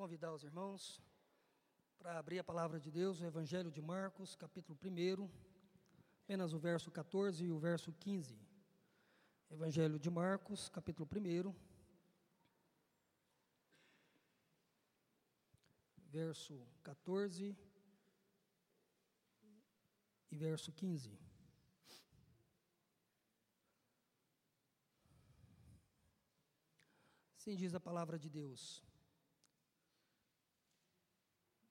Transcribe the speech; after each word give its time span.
convidar 0.00 0.32
os 0.32 0.42
irmãos 0.42 0.98
para 1.98 2.18
abrir 2.18 2.38
a 2.38 2.44
palavra 2.50 2.80
de 2.80 2.90
Deus, 2.90 3.20
o 3.20 3.26
Evangelho 3.26 3.70
de 3.70 3.82
Marcos, 3.82 4.34
capítulo 4.34 4.78
1, 4.82 5.28
apenas 6.24 6.54
o 6.54 6.58
verso 6.58 6.90
14 6.90 7.44
e 7.44 7.52
o 7.52 7.58
verso 7.58 7.92
15. 7.92 8.34
Evangelho 9.50 9.98
de 9.98 10.08
Marcos, 10.08 10.70
capítulo 10.70 11.06
1, 11.06 11.54
verso 16.06 16.66
14 16.82 17.54
e 20.30 20.36
verso 20.38 20.72
15. 20.72 21.18
Assim 27.36 27.54
diz 27.54 27.74
a 27.74 27.80
palavra 27.80 28.18
de 28.18 28.30
Deus. 28.30 28.89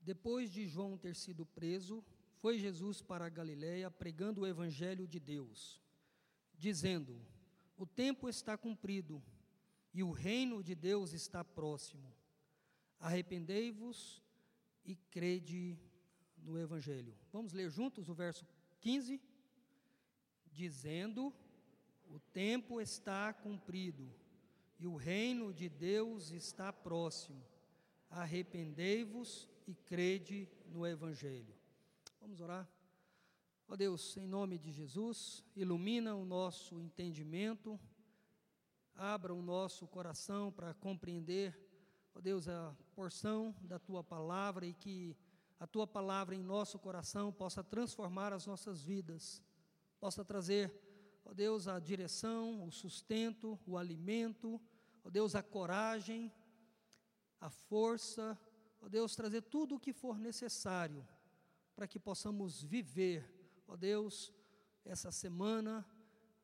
Depois 0.10 0.52
de 0.52 0.66
João 0.66 0.98
ter 0.98 1.16
sido 1.16 1.46
preso, 1.46 2.04
foi 2.38 2.58
Jesus 2.58 3.00
para 3.00 3.28
a 3.28 3.30
Galiléia 3.30 3.92
pregando 3.92 4.42
o 4.42 4.48
evangelho 4.48 5.08
de 5.08 5.20
Deus, 5.20 5.80
dizendo: 6.58 7.16
O 7.78 7.86
tempo 7.86 8.28
está 8.28 8.58
cumprido 8.58 9.22
e 9.94 10.02
o 10.02 10.10
reino 10.10 10.64
de 10.64 10.74
Deus 10.74 11.14
está 11.14 11.44
próximo. 11.44 12.12
Arrependei-vos 13.00 14.24
e 14.84 14.96
crede 14.96 15.78
no 16.38 16.58
evangelho. 16.58 17.16
Vamos 17.32 17.54
ler 17.54 17.70
juntos 17.70 18.10
o 18.10 18.16
verso 18.16 18.48
15? 18.82 19.22
Dizendo: 20.52 21.32
O 22.10 22.20
tempo 22.34 22.82
está 22.82 23.32
cumprido 23.32 24.12
e 24.80 24.88
o 24.88 24.96
reino 24.96 25.54
de 25.54 25.70
Deus 25.70 26.32
está 26.32 26.74
próximo. 26.74 27.46
Arrependei-vos 28.10 29.48
e 29.68 29.76
crede 29.76 30.50
no 30.66 30.86
Evangelho. 30.86 31.56
Vamos 32.20 32.42
orar? 32.42 32.68
Ó 33.68 33.76
Deus, 33.76 34.18
em 34.18 34.26
nome 34.26 34.58
de 34.58 34.72
Jesus, 34.72 35.44
ilumina 35.56 36.16
o 36.16 36.26
nosso 36.26 36.80
entendimento, 36.80 37.80
abra 38.96 39.32
o 39.32 39.44
nosso 39.44 39.88
coração 39.88 40.52
para 40.52 40.74
compreender, 40.74 41.56
ó 42.16 42.20
Deus, 42.20 42.48
a 42.48 42.76
porção 42.96 43.56
da 43.62 43.78
tua 43.78 44.04
palavra 44.04 44.66
e 44.66 44.74
que 44.74 45.16
a 45.60 45.68
tua 45.68 45.86
palavra 45.86 46.36
em 46.36 46.42
nosso 46.42 46.80
coração 46.80 47.32
possa 47.32 47.64
transformar 47.64 48.34
as 48.34 48.48
nossas 48.48 48.82
vidas, 48.82 49.40
possa 50.00 50.26
trazer, 50.26 50.74
ó 51.24 51.32
Deus, 51.32 51.68
a 51.68 51.80
direção, 51.80 52.66
o 52.66 52.72
sustento, 52.72 53.60
o 53.68 53.78
alimento, 53.78 54.60
ó 55.04 55.12
Deus, 55.12 55.36
a 55.36 55.44
coragem, 55.44 56.34
a 57.40 57.50
força, 57.50 58.38
ó 58.82 58.90
Deus, 58.90 59.16
trazer 59.16 59.42
tudo 59.44 59.76
o 59.76 59.80
que 59.80 59.94
for 59.94 60.20
necessário 60.20 61.08
para 61.76 61.88
que 61.88 62.00
possamos 62.00 62.62
viver, 62.62 63.26
ó 63.68 63.76
Deus, 63.76 64.34
essa 64.84 65.12
semana 65.12 65.86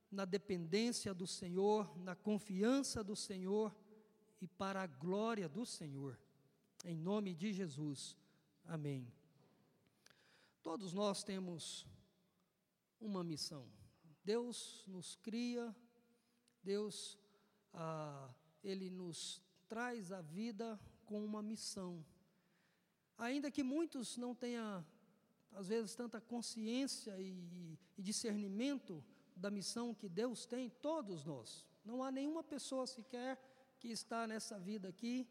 na 0.10 0.24
dependência 0.24 1.14
do 1.14 1.28
Senhor, 1.28 1.98
na 1.98 2.16
confiança 2.16 3.04
do 3.04 3.16
Senhor 3.16 3.76
e 4.40 4.48
para 4.48 4.82
a 4.82 4.88
glória 4.88 5.50
do 5.50 5.66
Senhor. 5.66 6.18
Em 6.86 6.96
nome 6.96 7.34
de 7.34 7.52
Jesus. 7.52 8.16
Amém. 8.64 9.12
Todos 10.64 10.94
nós 10.94 11.24
temos 11.24 11.86
uma 13.00 13.24
missão. 13.24 13.68
Deus 14.24 14.84
nos 14.88 15.16
cria, 15.18 15.76
Deus, 16.64 17.20
ah, 17.74 18.34
Ele 18.64 18.90
nos 18.90 19.45
traz 19.68 20.12
a 20.12 20.22
vida 20.22 20.80
com 21.06 21.24
uma 21.24 21.42
missão. 21.42 22.06
Ainda 23.18 23.52
que 23.52 23.64
muitos 23.64 24.18
não 24.18 24.36
tenham, 24.36 24.86
às 25.52 25.68
vezes, 25.68 25.96
tanta 25.96 26.20
consciência 26.20 27.20
e, 27.20 27.78
e 27.98 28.02
discernimento 28.02 29.04
da 29.36 29.50
missão 29.50 29.94
que 29.94 30.10
Deus 30.10 30.46
tem, 30.46 30.70
todos 30.70 31.24
nós. 31.24 31.66
Não 31.84 32.04
há 32.04 32.12
nenhuma 32.12 32.44
pessoa 32.44 32.88
sequer 32.88 33.40
que 33.80 33.90
está 33.90 34.26
nessa 34.28 34.60
vida 34.60 34.90
aqui 34.90 35.28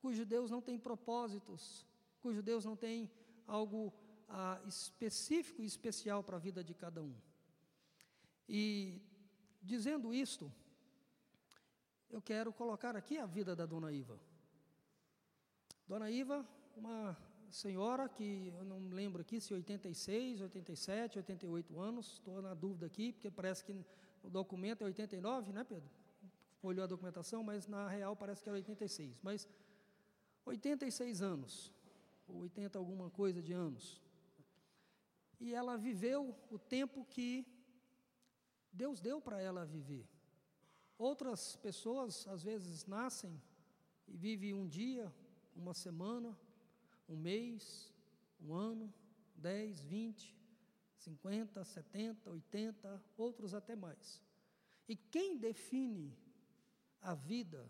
cujo 0.00 0.24
Deus 0.24 0.50
não 0.50 0.62
tem 0.62 0.78
propósitos, 0.78 1.86
cujo 2.20 2.42
Deus 2.42 2.64
não 2.64 2.76
tem 2.76 3.10
algo 3.46 3.92
ah, 4.28 4.60
específico 4.66 5.62
e 5.62 5.66
especial 5.66 6.22
para 6.22 6.36
a 6.36 6.40
vida 6.40 6.64
de 6.64 6.74
cada 6.74 7.02
um. 7.02 7.14
E 8.48 9.00
dizendo 9.62 10.14
isto, 10.14 10.52
eu 12.10 12.20
quero 12.20 12.52
colocar 12.52 12.96
aqui 12.96 13.18
a 13.18 13.26
vida 13.26 13.54
da 13.54 13.64
dona 13.64 13.92
Iva. 13.92 14.18
Dona 15.86 16.10
Iva 16.10 16.46
uma 16.76 17.16
senhora 17.50 18.08
que 18.08 18.52
eu 18.56 18.64
não 18.64 18.78
lembro 18.90 19.20
aqui 19.22 19.40
se 19.40 19.52
86, 19.52 20.40
87, 20.40 21.18
88 21.18 21.80
anos, 21.80 22.12
estou 22.14 22.40
na 22.40 22.54
dúvida 22.54 22.86
aqui, 22.86 23.12
porque 23.12 23.30
parece 23.30 23.64
que 23.64 23.72
o 24.22 24.30
documento 24.30 24.82
é 24.82 24.84
89, 24.86 25.52
né, 25.52 25.64
Pedro? 25.64 25.90
Olhou 26.62 26.84
a 26.84 26.86
documentação, 26.86 27.42
mas 27.42 27.66
na 27.66 27.88
real 27.88 28.14
parece 28.16 28.42
que 28.42 28.50
é 28.50 28.52
86. 28.52 29.18
Mas 29.22 29.48
86 30.44 31.22
anos, 31.22 31.72
ou 32.28 32.40
80 32.40 32.78
alguma 32.78 33.08
coisa 33.10 33.42
de 33.42 33.52
anos. 33.52 34.00
E 35.38 35.54
ela 35.54 35.76
viveu 35.76 36.36
o 36.50 36.58
tempo 36.58 37.04
que 37.04 37.46
Deus 38.72 39.00
deu 39.00 39.20
para 39.20 39.40
ela 39.40 39.64
viver. 39.64 40.06
Outras 41.00 41.56
pessoas, 41.56 42.28
às 42.28 42.42
vezes, 42.42 42.84
nascem 42.84 43.40
e 44.06 44.14
vivem 44.18 44.52
um 44.52 44.68
dia, 44.68 45.10
uma 45.56 45.72
semana, 45.72 46.38
um 47.08 47.16
mês, 47.16 47.90
um 48.38 48.52
ano, 48.52 48.92
10, 49.34 49.80
20, 49.80 50.36
50, 50.98 51.64
70, 51.64 52.28
80, 52.28 53.02
outros 53.16 53.54
até 53.54 53.74
mais. 53.74 54.20
E 54.86 54.94
quem 54.94 55.38
define 55.38 56.14
a 57.00 57.14
vida 57.14 57.66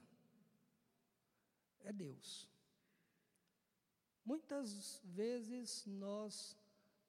é 1.84 1.92
Deus. 1.92 2.50
Muitas 4.24 5.00
vezes 5.04 5.86
nós 5.86 6.58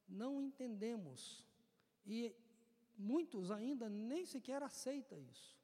não 0.08 0.40
entendemos 0.40 1.44
e 2.06 2.36
muitos 2.96 3.50
ainda 3.50 3.90
nem 3.90 4.24
sequer 4.24 4.62
aceitam 4.62 5.20
isso. 5.24 5.60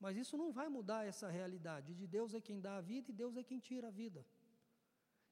Mas 0.00 0.16
isso 0.16 0.36
não 0.36 0.52
vai 0.52 0.68
mudar 0.68 1.04
essa 1.04 1.28
realidade 1.28 1.94
de 1.94 2.06
Deus 2.06 2.34
é 2.34 2.40
quem 2.40 2.60
dá 2.60 2.76
a 2.76 2.80
vida 2.80 3.10
e 3.10 3.14
Deus 3.14 3.36
é 3.36 3.42
quem 3.42 3.58
tira 3.58 3.88
a 3.88 3.90
vida. 3.90 4.24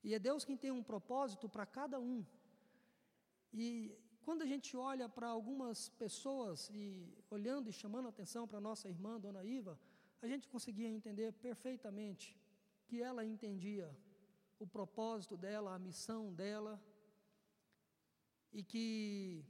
E 0.03 0.15
é 0.15 0.19
Deus 0.19 0.45
quem 0.45 0.57
tem 0.57 0.71
um 0.71 0.83
propósito 0.83 1.49
para 1.49 1.65
cada 1.65 2.01
um. 2.01 2.25
E 3.53 3.97
quando 4.25 4.43
a 4.43 4.47
gente 4.47 4.77
olha 4.77 5.09
para 5.09 5.29
algumas 5.29 5.89
pessoas 5.91 6.69
e 6.71 7.17
olhando 7.31 7.71
e 7.71 7.73
chamando 7.73 8.09
atenção 8.09 8.47
para 8.47 8.61
nossa 8.61 8.89
irmã, 8.89 9.21
Dona 9.21 9.45
Iva, 9.45 9.79
a 10.21 10.27
gente 10.27 10.49
conseguia 10.49 10.89
entender 10.89 11.33
perfeitamente 11.33 12.37
que 12.87 13.01
ela 13.01 13.25
entendia 13.25 13.89
o 14.59 14.67
propósito 14.67 15.37
dela, 15.37 15.75
a 15.75 15.79
missão 15.79 16.33
dela, 16.33 16.81
e 18.53 18.63
que 18.63 19.45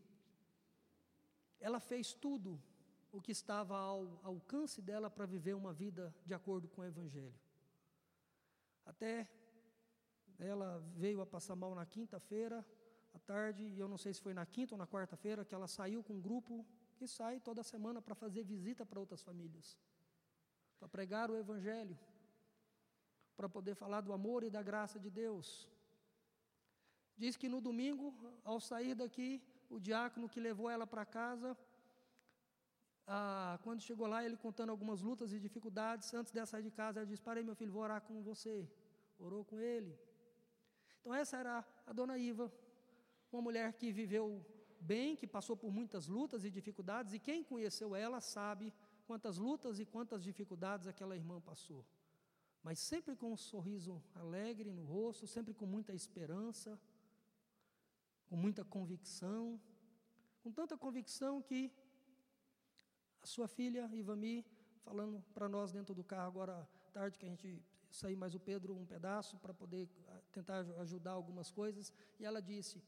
ela 1.60 1.80
fez 1.80 2.12
tudo 2.12 2.60
o 3.16 3.20
que 3.20 3.32
estava 3.32 3.74
ao 3.78 4.20
alcance 4.22 4.82
dela 4.82 5.08
para 5.08 5.24
viver 5.24 5.54
uma 5.54 5.72
vida 5.72 6.14
de 6.26 6.34
acordo 6.34 6.68
com 6.68 6.82
o 6.82 6.84
Evangelho. 6.84 7.40
Até 8.84 9.26
ela 10.38 10.84
veio 10.94 11.22
a 11.22 11.26
passar 11.26 11.56
mal 11.56 11.74
na 11.74 11.86
quinta-feira 11.86 12.58
à 13.14 13.18
tarde, 13.18 13.64
e 13.64 13.78
eu 13.78 13.88
não 13.88 13.96
sei 13.96 14.12
se 14.12 14.20
foi 14.20 14.34
na 14.34 14.44
quinta 14.44 14.74
ou 14.74 14.78
na 14.78 14.86
quarta-feira, 14.86 15.46
que 15.46 15.54
ela 15.54 15.66
saiu 15.66 16.04
com 16.04 16.12
um 16.12 16.20
grupo 16.20 16.66
que 16.94 17.06
sai 17.08 17.40
toda 17.40 17.62
semana 17.62 18.02
para 18.02 18.14
fazer 18.14 18.42
visita 18.44 18.84
para 18.84 19.00
outras 19.00 19.22
famílias, 19.22 19.78
para 20.78 20.88
pregar 20.88 21.30
o 21.30 21.36
Evangelho, 21.36 21.98
para 23.34 23.48
poder 23.48 23.74
falar 23.74 24.02
do 24.02 24.12
amor 24.12 24.44
e 24.44 24.50
da 24.50 24.62
graça 24.62 24.98
de 25.00 25.08
Deus. 25.08 25.66
Diz 27.16 27.34
que 27.34 27.48
no 27.48 27.62
domingo, 27.62 28.14
ao 28.44 28.60
sair 28.60 28.94
daqui, 28.94 29.42
o 29.70 29.80
diácono 29.80 30.28
que 30.28 30.38
levou 30.38 30.68
ela 30.68 30.86
para 30.86 31.06
casa, 31.06 31.56
ah, 33.06 33.58
quando 33.62 33.80
chegou 33.80 34.06
lá, 34.06 34.24
ele 34.24 34.36
contando 34.36 34.70
algumas 34.70 35.00
lutas 35.00 35.32
e 35.32 35.38
dificuldades, 35.38 36.12
antes 36.12 36.32
de 36.32 36.44
sair 36.44 36.62
de 36.62 36.70
casa, 36.70 36.98
ela 36.98 37.06
disse: 37.06 37.22
Parei, 37.22 37.44
meu 37.44 37.54
filho, 37.54 37.72
vou 37.72 37.82
orar 37.82 38.00
com 38.00 38.20
você. 38.22 38.68
Orou 39.18 39.44
com 39.44 39.60
ele. 39.60 39.96
Então, 41.00 41.14
essa 41.14 41.36
era 41.36 41.64
a 41.86 41.92
dona 41.92 42.18
Iva, 42.18 42.52
uma 43.30 43.40
mulher 43.40 43.72
que 43.74 43.92
viveu 43.92 44.44
bem, 44.80 45.14
que 45.14 45.26
passou 45.26 45.56
por 45.56 45.70
muitas 45.70 46.08
lutas 46.08 46.44
e 46.44 46.50
dificuldades, 46.50 47.12
e 47.12 47.18
quem 47.20 47.44
conheceu 47.44 47.94
ela 47.94 48.20
sabe 48.20 48.74
quantas 49.06 49.38
lutas 49.38 49.78
e 49.78 49.86
quantas 49.86 50.24
dificuldades 50.24 50.88
aquela 50.88 51.14
irmã 51.14 51.40
passou. 51.40 51.86
Mas 52.62 52.80
sempre 52.80 53.14
com 53.14 53.32
um 53.32 53.36
sorriso 53.36 54.02
alegre 54.14 54.72
no 54.72 54.84
rosto, 54.84 55.26
sempre 55.26 55.54
com 55.54 55.64
muita 55.64 55.94
esperança, 55.94 56.78
com 58.28 58.36
muita 58.36 58.64
convicção, 58.64 59.60
com 60.42 60.50
tanta 60.50 60.76
convicção 60.76 61.40
que 61.40 61.72
sua 63.26 63.48
filha, 63.48 63.90
Ivami, 63.92 64.44
falando 64.84 65.22
para 65.34 65.48
nós 65.48 65.72
dentro 65.72 65.94
do 65.94 66.04
carro 66.04 66.28
agora 66.28 66.68
tarde, 66.92 67.18
que 67.18 67.26
a 67.26 67.28
gente 67.28 67.62
sair 67.90 68.16
mais 68.16 68.34
o 68.34 68.40
Pedro 68.40 68.74
um 68.74 68.86
pedaço 68.86 69.36
para 69.38 69.52
poder 69.52 69.88
ah, 70.08 70.20
tentar 70.32 70.60
ajudar 70.80 71.12
algumas 71.12 71.50
coisas. 71.50 71.92
E 72.18 72.24
ela 72.24 72.40
disse: 72.40 72.82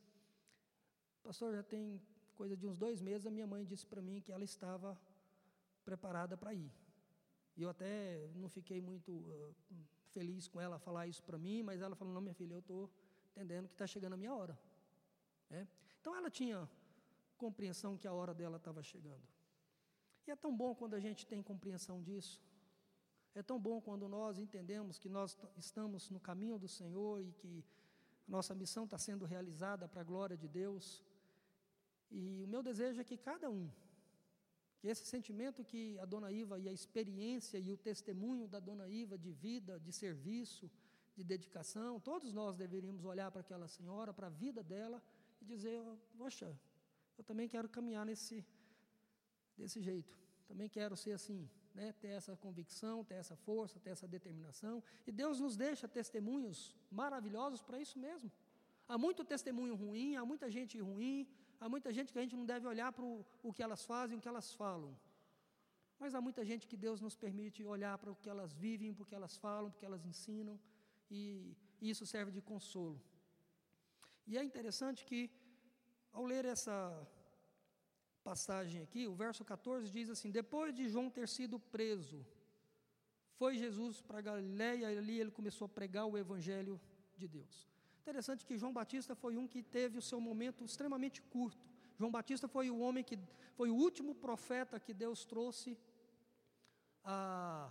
Pastor, 1.23 1.55
já 1.55 1.62
tem 1.62 2.00
coisa 2.37 2.56
de 2.56 2.67
uns 2.67 2.79
dois 2.79 3.00
meses, 3.00 3.26
a 3.26 3.31
minha 3.31 3.46
mãe 3.46 3.64
disse 3.64 3.87
para 3.87 4.00
mim 4.00 4.20
que 4.20 4.32
ela 4.32 4.44
estava 4.44 4.99
preparada 5.85 6.37
para 6.37 6.55
ir. 6.55 6.73
E 7.56 7.62
eu 7.62 7.69
até 7.69 8.31
não 8.34 8.49
fiquei 8.49 8.81
muito 8.81 9.12
uh, 9.12 9.55
feliz 10.12 10.46
com 10.46 10.61
ela 10.61 10.79
falar 10.79 11.06
isso 11.06 11.23
para 11.23 11.37
mim, 11.37 11.62
mas 11.62 11.81
ela 11.81 11.96
falou: 11.96 12.14
Não, 12.14 12.20
minha 12.20 12.34
filha, 12.34 12.55
eu 12.55 12.61
estou 12.61 12.91
entendendo 13.32 13.67
que 13.69 13.75
está 13.75 13.87
chegando 13.87 14.14
a 14.14 14.17
minha 14.17 14.34
hora. 14.34 14.58
É? 15.50 15.67
Então 16.00 16.14
ela 16.14 16.31
tinha 16.31 16.69
compreensão 17.37 17.96
que 17.96 18.06
a 18.06 18.12
hora 18.12 18.34
dela 18.34 18.56
estava 18.56 18.82
chegando. 18.82 19.38
E 20.29 20.31
é 20.31 20.37
tão 20.37 20.55
bom 20.55 20.75
quando 20.75 20.93
a 20.93 21.01
gente 21.01 21.27
tem 21.27 21.43
compreensão 21.43 22.03
disso. 22.03 22.39
É 23.35 23.43
tão 23.43 23.59
bom 23.59 23.81
quando 23.81 24.07
nós 24.07 24.39
entendemos 24.39 24.99
que 24.99 25.09
nós 25.09 25.35
estamos 25.57 26.11
no 26.11 26.21
caminho 26.21 26.59
do 26.59 26.69
Senhor 26.69 27.23
e 27.23 27.33
que 27.33 27.65
nossa 28.37 28.55
missão 28.55 28.85
está 28.85 28.99
sendo 28.99 29.25
realizada 29.25 29.89
para 29.89 30.03
a 30.03 30.05
glória 30.05 30.37
de 30.37 30.47
Deus. 30.47 31.03
E 32.11 32.45
o 32.45 32.49
meu 32.55 32.63
desejo 32.63 33.01
é 33.01 33.05
que 33.05 33.17
cada 33.17 33.49
um, 33.49 33.71
que 34.79 34.89
esse 34.89 35.07
sentimento 35.07 35.65
que 35.65 35.99
a 35.99 36.05
dona 36.05 36.31
Iva 36.31 36.59
e 36.59 36.69
a 36.69 36.75
experiência 36.75 37.59
e 37.59 37.73
o 37.73 37.79
testemunho 37.79 38.47
da 38.47 38.61
dona 38.61 38.87
Iva 38.87 39.17
de 39.17 39.33
vida, 39.33 39.81
de 39.81 39.93
serviço, 39.93 40.71
de 41.17 41.25
dedicação, 41.25 41.99
todos 41.99 42.35
nós 42.35 42.55
deveríamos 42.55 43.03
olhar 43.07 43.31
para 43.31 43.41
aquela 43.41 43.67
senhora, 43.67 44.13
para 44.13 44.27
a 44.27 44.37
vida 44.45 44.63
dela 44.63 45.03
e 45.41 45.47
dizer: 45.47 45.83
Poxa, 46.19 46.55
eu 47.17 47.25
também 47.25 47.49
quero 47.49 47.67
caminhar 47.67 48.05
nesse, 48.05 48.45
desse 49.58 49.81
jeito, 49.88 50.12
também 50.50 50.69
quero 50.76 50.96
ser 50.96 51.12
assim, 51.19 51.40
né? 51.75 51.93
ter 52.02 52.12
essa 52.19 52.34
convicção, 52.44 53.05
ter 53.10 53.19
essa 53.22 53.37
força, 53.37 53.81
ter 53.84 53.90
essa 53.96 54.08
determinação. 54.16 54.76
E 55.06 55.12
Deus 55.22 55.40
nos 55.44 55.56
deixa 55.56 55.87
testemunhos 56.00 56.58
maravilhosos 57.00 57.60
para 57.60 57.81
isso 57.84 57.99
mesmo. 58.06 58.31
Há 58.88 58.96
muito 59.06 59.22
testemunho 59.34 59.75
ruim, 59.75 60.16
há 60.16 60.25
muita 60.25 60.49
gente 60.56 60.76
ruim, 60.81 61.28
há 61.60 61.69
muita 61.69 61.93
gente 61.93 62.12
que 62.12 62.19
a 62.19 62.22
gente 62.22 62.37
não 62.40 62.46
deve 62.52 62.66
olhar 62.66 62.90
para 62.96 63.05
o, 63.05 63.25
o 63.43 63.52
que 63.52 63.62
elas 63.66 63.84
fazem, 63.84 64.16
o 64.16 64.20
que 64.25 64.31
elas 64.32 64.49
falam. 64.62 64.93
Mas 66.00 66.14
há 66.14 66.20
muita 66.20 66.43
gente 66.50 66.66
que 66.70 66.76
Deus 66.87 67.00
nos 67.06 67.16
permite 67.25 67.64
olhar 67.64 67.99
para 67.99 68.10
o 68.10 68.16
que 68.16 68.31
elas 68.34 68.52
vivem, 68.64 68.94
porque 68.94 69.14
elas 69.14 69.37
falam, 69.37 69.70
porque 69.70 69.84
elas 69.90 70.05
ensinam, 70.06 70.58
e 71.10 71.55
isso 71.93 72.06
serve 72.06 72.31
de 72.31 72.40
consolo. 72.40 72.99
E 74.26 74.38
é 74.38 74.43
interessante 74.50 75.05
que, 75.05 75.31
ao 76.12 76.25
ler 76.25 76.44
essa 76.44 76.76
passagem 78.29 78.83
aqui, 78.87 79.03
o 79.13 79.15
verso 79.25 79.43
14 79.45 79.91
diz 79.97 80.09
assim: 80.15 80.31
Depois 80.41 80.71
de 80.79 80.85
João 80.93 81.09
ter 81.19 81.27
sido 81.37 81.57
preso, 81.77 82.19
foi 83.41 83.53
Jesus 83.65 84.03
para 84.07 84.21
Galiléia 84.29 84.87
e 84.93 84.99
ali 84.99 85.17
ele 85.21 85.33
começou 85.39 85.67
a 85.67 85.75
pregar 85.79 86.07
o 86.07 86.19
evangelho 86.25 86.75
de 87.21 87.27
Deus. 87.37 87.55
Interessante 88.03 88.45
que 88.49 88.59
João 88.61 88.75
Batista 88.81 89.15
foi 89.23 89.35
um 89.41 89.47
que 89.53 89.63
teve 89.79 89.97
o 89.99 90.07
seu 90.11 90.21
momento 90.29 90.65
extremamente 90.71 91.21
curto. 91.35 91.65
João 91.99 92.13
Batista 92.19 92.47
foi 92.57 92.67
o 92.75 92.79
homem 92.85 93.05
que 93.09 93.19
foi 93.59 93.71
o 93.71 93.79
último 93.87 94.13
profeta 94.27 94.81
que 94.87 94.95
Deus 95.05 95.25
trouxe 95.33 95.71
a, 97.05 97.71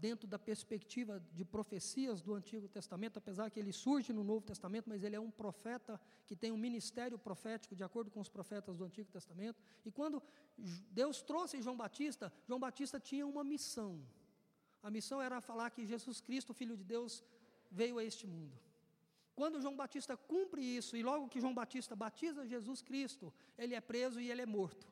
dentro 0.00 0.26
da 0.26 0.38
perspectiva 0.38 1.22
de 1.32 1.44
profecias 1.44 2.20
do 2.20 2.34
Antigo 2.34 2.68
Testamento, 2.68 3.18
apesar 3.18 3.50
que 3.50 3.60
ele 3.60 3.72
surge 3.72 4.12
no 4.12 4.24
Novo 4.24 4.44
Testamento, 4.44 4.88
mas 4.88 5.02
ele 5.02 5.16
é 5.16 5.20
um 5.20 5.30
profeta 5.30 6.00
que 6.26 6.36
tem 6.36 6.50
um 6.50 6.56
ministério 6.56 7.18
profético 7.18 7.76
de 7.76 7.84
acordo 7.84 8.10
com 8.10 8.20
os 8.20 8.28
profetas 8.28 8.76
do 8.76 8.84
Antigo 8.84 9.10
Testamento. 9.10 9.60
E 9.84 9.90
quando 9.90 10.22
Deus 10.90 11.22
trouxe 11.22 11.62
João 11.62 11.76
Batista, 11.76 12.32
João 12.46 12.60
Batista 12.60 12.98
tinha 12.98 13.26
uma 13.26 13.44
missão. 13.44 14.02
A 14.82 14.90
missão 14.90 15.20
era 15.22 15.40
falar 15.40 15.70
que 15.70 15.86
Jesus 15.86 16.20
Cristo, 16.20 16.52
Filho 16.52 16.76
de 16.76 16.84
Deus, 16.84 17.24
veio 17.70 17.98
a 17.98 18.04
este 18.04 18.26
mundo. 18.26 18.58
Quando 19.34 19.60
João 19.60 19.76
Batista 19.76 20.16
cumpre 20.16 20.62
isso, 20.62 20.96
e 20.96 21.02
logo 21.02 21.28
que 21.28 21.40
João 21.40 21.54
Batista 21.54 21.94
batiza 21.94 22.46
Jesus 22.46 22.82
Cristo, 22.82 23.32
ele 23.56 23.74
é 23.74 23.80
preso 23.80 24.20
e 24.20 24.30
ele 24.30 24.42
é 24.42 24.46
morto. 24.46 24.88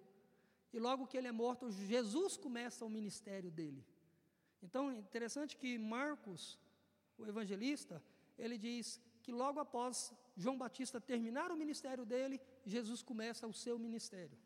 E 0.72 0.78
logo 0.78 1.06
que 1.06 1.16
ele 1.16 1.26
é 1.26 1.32
morto, 1.32 1.70
Jesus 1.70 2.36
começa 2.36 2.84
o 2.84 2.90
ministério 2.90 3.50
dele. 3.50 3.84
Então, 4.62 4.90
é 4.90 4.94
interessante 4.98 5.56
que 5.56 5.78
Marcos, 5.78 6.58
o 7.18 7.26
evangelista, 7.26 8.02
ele 8.38 8.58
diz 8.58 9.00
que 9.22 9.32
logo 9.32 9.58
após 9.60 10.12
João 10.36 10.56
Batista 10.56 11.00
terminar 11.00 11.50
o 11.50 11.56
ministério 11.56 12.04
dele, 12.04 12.40
Jesus 12.64 13.02
começa 13.02 13.46
o 13.46 13.52
seu 13.52 13.78
ministério. 13.78 14.38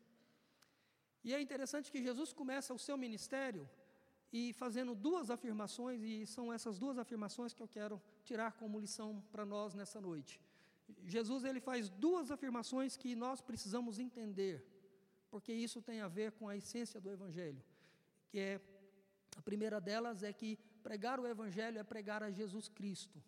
E 1.23 1.33
é 1.33 1.41
interessante 1.41 1.91
que 1.91 2.01
Jesus 2.01 2.33
começa 2.33 2.73
o 2.73 2.79
seu 2.79 2.97
ministério 2.97 3.69
e 4.33 4.53
fazendo 4.53 4.95
duas 4.95 5.29
afirmações, 5.29 6.01
e 6.01 6.25
são 6.25 6.51
essas 6.53 6.79
duas 6.79 6.97
afirmações 6.97 7.53
que 7.53 7.61
eu 7.61 7.67
quero 7.67 8.01
tirar 8.23 8.53
como 8.53 8.79
lição 8.79 9.21
para 9.31 9.45
nós 9.45 9.73
nessa 9.73 9.99
noite. 9.99 10.39
Jesus 11.05 11.43
ele 11.43 11.59
faz 11.59 11.89
duas 11.89 12.31
afirmações 12.31 12.95
que 12.95 13.15
nós 13.15 13.41
precisamos 13.41 13.99
entender, 13.99 14.65
porque 15.29 15.53
isso 15.53 15.81
tem 15.81 16.01
a 16.01 16.07
ver 16.07 16.31
com 16.31 16.47
a 16.47 16.55
essência 16.55 16.99
do 16.99 17.11
evangelho, 17.11 17.61
que 18.29 18.39
é 18.39 18.61
a 19.35 19.41
primeira 19.41 19.79
delas 19.79 20.23
é 20.23 20.31
que 20.33 20.57
pregar 20.83 21.19
o 21.19 21.27
evangelho 21.27 21.79
é 21.79 21.83
pregar 21.83 22.21
a 22.23 22.31
Jesus 22.31 22.67
Cristo. 22.67 23.21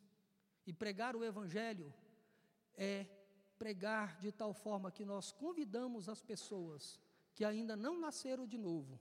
E 0.66 0.74
pregar 0.74 1.16
o 1.16 1.24
evangelho 1.24 1.94
é 2.76 3.06
pregar 3.58 4.20
de 4.20 4.32
tal 4.32 4.54
forma 4.54 4.92
que 4.92 5.06
nós 5.06 5.32
convidamos 5.32 6.10
as 6.10 6.22
pessoas 6.22 7.00
que 7.34 7.44
ainda 7.44 7.76
não 7.76 8.00
nasceram 8.00 8.46
de 8.48 8.58
novo 8.58 9.00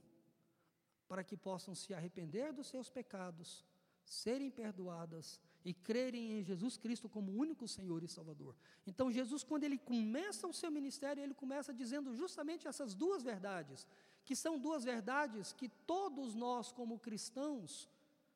para 1.07 1.23
que 1.23 1.37
possam 1.37 1.75
se 1.75 1.93
arrepender 1.93 2.51
dos 2.53 2.67
seus 2.67 2.89
pecados, 2.89 3.65
serem 4.03 4.49
perdoadas 4.49 5.39
e 5.63 5.73
crerem 5.73 6.39
em 6.39 6.43
Jesus 6.43 6.75
Cristo 6.77 7.07
como 7.07 7.31
único 7.31 7.67
Senhor 7.67 8.03
e 8.03 8.07
Salvador. 8.07 8.55
Então, 8.85 9.11
Jesus, 9.11 9.43
quando 9.43 9.63
ele 9.63 9.77
começa 9.77 10.47
o 10.47 10.53
seu 10.53 10.71
ministério, 10.71 11.23
ele 11.23 11.33
começa 11.33 11.73
dizendo 11.73 12.15
justamente 12.15 12.67
essas 12.67 12.93
duas 12.93 13.21
verdades, 13.23 13.87
que 14.25 14.35
são 14.35 14.57
duas 14.57 14.83
verdades 14.83 15.51
que 15.53 15.69
todos 15.69 16.33
nós, 16.33 16.71
como 16.71 16.99
cristãos, 16.99 17.89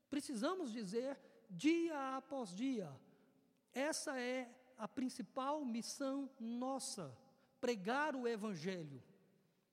precisamos 0.10 0.72
dizer 0.72 1.18
dia 1.50 2.18
após 2.18 2.54
dia. 2.54 2.90
Essa 3.74 4.20
é 4.20 4.50
a 4.78 4.88
principal 4.88 5.64
missão 5.64 6.30
nossa, 6.40 7.16
pregar 7.60 8.16
o 8.16 8.28
Evangelho. 8.28 9.02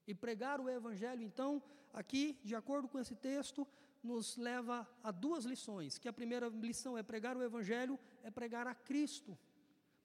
E 0.07 0.13
pregar 0.13 0.61
o 0.61 0.69
Evangelho, 0.69 1.23
então, 1.23 1.61
aqui, 1.93 2.39
de 2.43 2.55
acordo 2.55 2.87
com 2.87 2.99
esse 2.99 3.15
texto, 3.15 3.67
nos 4.03 4.37
leva 4.37 4.87
a 5.03 5.11
duas 5.11 5.45
lições. 5.45 5.97
Que 5.97 6.07
a 6.07 6.13
primeira 6.13 6.47
lição 6.47 6.97
é 6.97 7.03
pregar 7.03 7.35
o 7.35 7.43
Evangelho, 7.43 7.99
é 8.23 8.29
pregar 8.29 8.67
a 8.67 8.75
Cristo. 8.75 9.37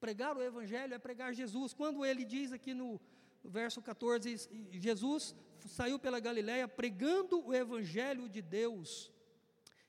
Pregar 0.01 0.37
o 0.37 0.43
Evangelho 0.43 0.95
é 0.95 0.99
pregar 0.99 1.35
Jesus. 1.35 1.75
Quando 1.75 2.05
ele 2.05 2.25
diz 2.25 2.53
aqui 2.53 2.73
no, 2.73 2.99
verso 3.45 3.81
14, 3.81 4.69
Jesus 4.73 5.35
saiu 5.69 5.99
pela 5.99 6.21
Galiléia 6.21 6.67
pregando 6.67 7.47
o 7.47 7.55
Evangelho 7.55 8.29
de 8.29 8.43
Deus. 8.43 9.11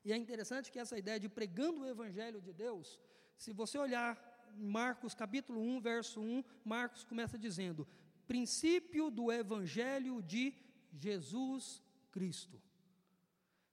E 0.04 0.12
é 0.12 0.18
interessante 0.18 0.72
que 0.72 0.80
essa 0.80 0.98
ideia 0.98 1.20
de 1.20 1.30
pregando 1.30 1.82
o 1.82 1.88
Evangelho 1.88 2.42
de 2.42 2.52
Deus, 2.52 3.00
se 3.38 3.52
você 3.52 3.78
olhar 3.78 4.18
Marcos 4.58 5.14
capítulo 5.14 5.62
1, 5.62 5.82
verso 5.82 6.20
1, 6.20 6.44
Marcos 6.64 7.04
começa 7.04 7.38
dizendo: 7.38 7.88
princípio 8.28 9.10
do 9.10 9.32
Evangelho 9.32 10.22
de 10.22 10.54
Jesus 10.94 11.82
Cristo. 12.12 12.62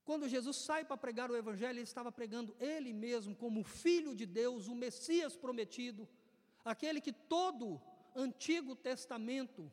Quando 0.05 0.29
Jesus 0.29 0.57
sai 0.57 0.85
para 0.85 0.97
pregar 0.97 1.31
o 1.31 1.37
Evangelho, 1.37 1.77
ele 1.77 1.83
estava 1.83 2.11
pregando 2.11 2.57
ele 2.59 2.93
mesmo 2.93 3.35
como 3.37 3.63
Filho 3.63 4.15
de 4.15 4.25
Deus, 4.25 4.67
o 4.67 4.75
Messias 4.75 5.37
prometido, 5.37 6.09
aquele 6.65 7.01
que 7.01 7.13
todo 7.13 7.81
Antigo 8.17 8.75
Testamento, 8.75 9.71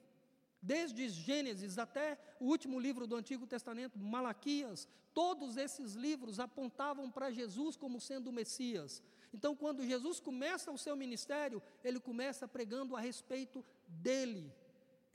desde 0.65 1.07
Gênesis 1.09 1.77
até 1.77 2.17
o 2.39 2.45
último 2.45 2.79
livro 2.79 3.07
do 3.07 3.15
Antigo 3.15 3.45
Testamento, 3.47 3.97
Malaquias, 3.97 4.87
todos 5.13 5.57
esses 5.57 5.93
livros 5.93 6.39
apontavam 6.39 7.09
para 7.09 7.31
Jesus 7.31 7.75
como 7.75 8.01
sendo 8.01 8.29
o 8.29 8.33
Messias. 8.33 9.01
Então, 9.33 9.55
quando 9.55 9.85
Jesus 9.85 10.19
começa 10.19 10.71
o 10.71 10.77
seu 10.77 10.95
ministério, 10.95 11.61
ele 11.83 11.99
começa 11.99 12.47
pregando 12.47 12.95
a 12.95 12.99
respeito 12.99 13.63
dele 13.87 14.53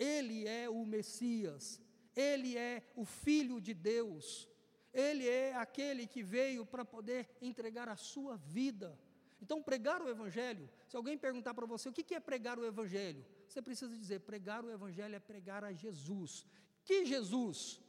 ele 0.01 0.49
é 0.49 0.67
o 0.67 0.87
Messias, 0.87 1.79
ele 2.17 2.57
é 2.57 2.83
o 2.97 3.05
Filho 3.05 3.61
de 3.61 3.75
Deus, 3.75 4.49
ele 4.95 5.29
é 5.29 5.55
aquele 5.55 6.07
que 6.07 6.23
veio 6.23 6.65
para 6.65 6.87
poder 6.87 7.29
entregar 7.43 7.87
a 7.87 7.97
sua 7.97 8.37
vida. 8.37 8.99
Então, 9.43 9.63
pregar 9.63 10.01
o 10.01 10.09
Evangelho, 10.09 10.71
se 10.89 10.97
alguém 10.97 11.19
perguntar 11.19 11.53
para 11.53 11.67
você 11.67 11.91
o 11.91 11.93
que 11.93 12.15
é 12.15 12.21
pregar 12.21 12.59
o 12.59 12.65
Evangelho, 12.65 13.25
você 13.53 13.63
precisa 13.63 13.97
dizer: 13.97 14.21
pregar 14.21 14.65
o 14.65 14.71
Evangelho 14.71 15.15
é 15.15 15.21
pregar 15.21 15.65
a 15.65 15.73
Jesus. 15.73 16.47
Que 16.85 17.05
Jesus? 17.05 17.81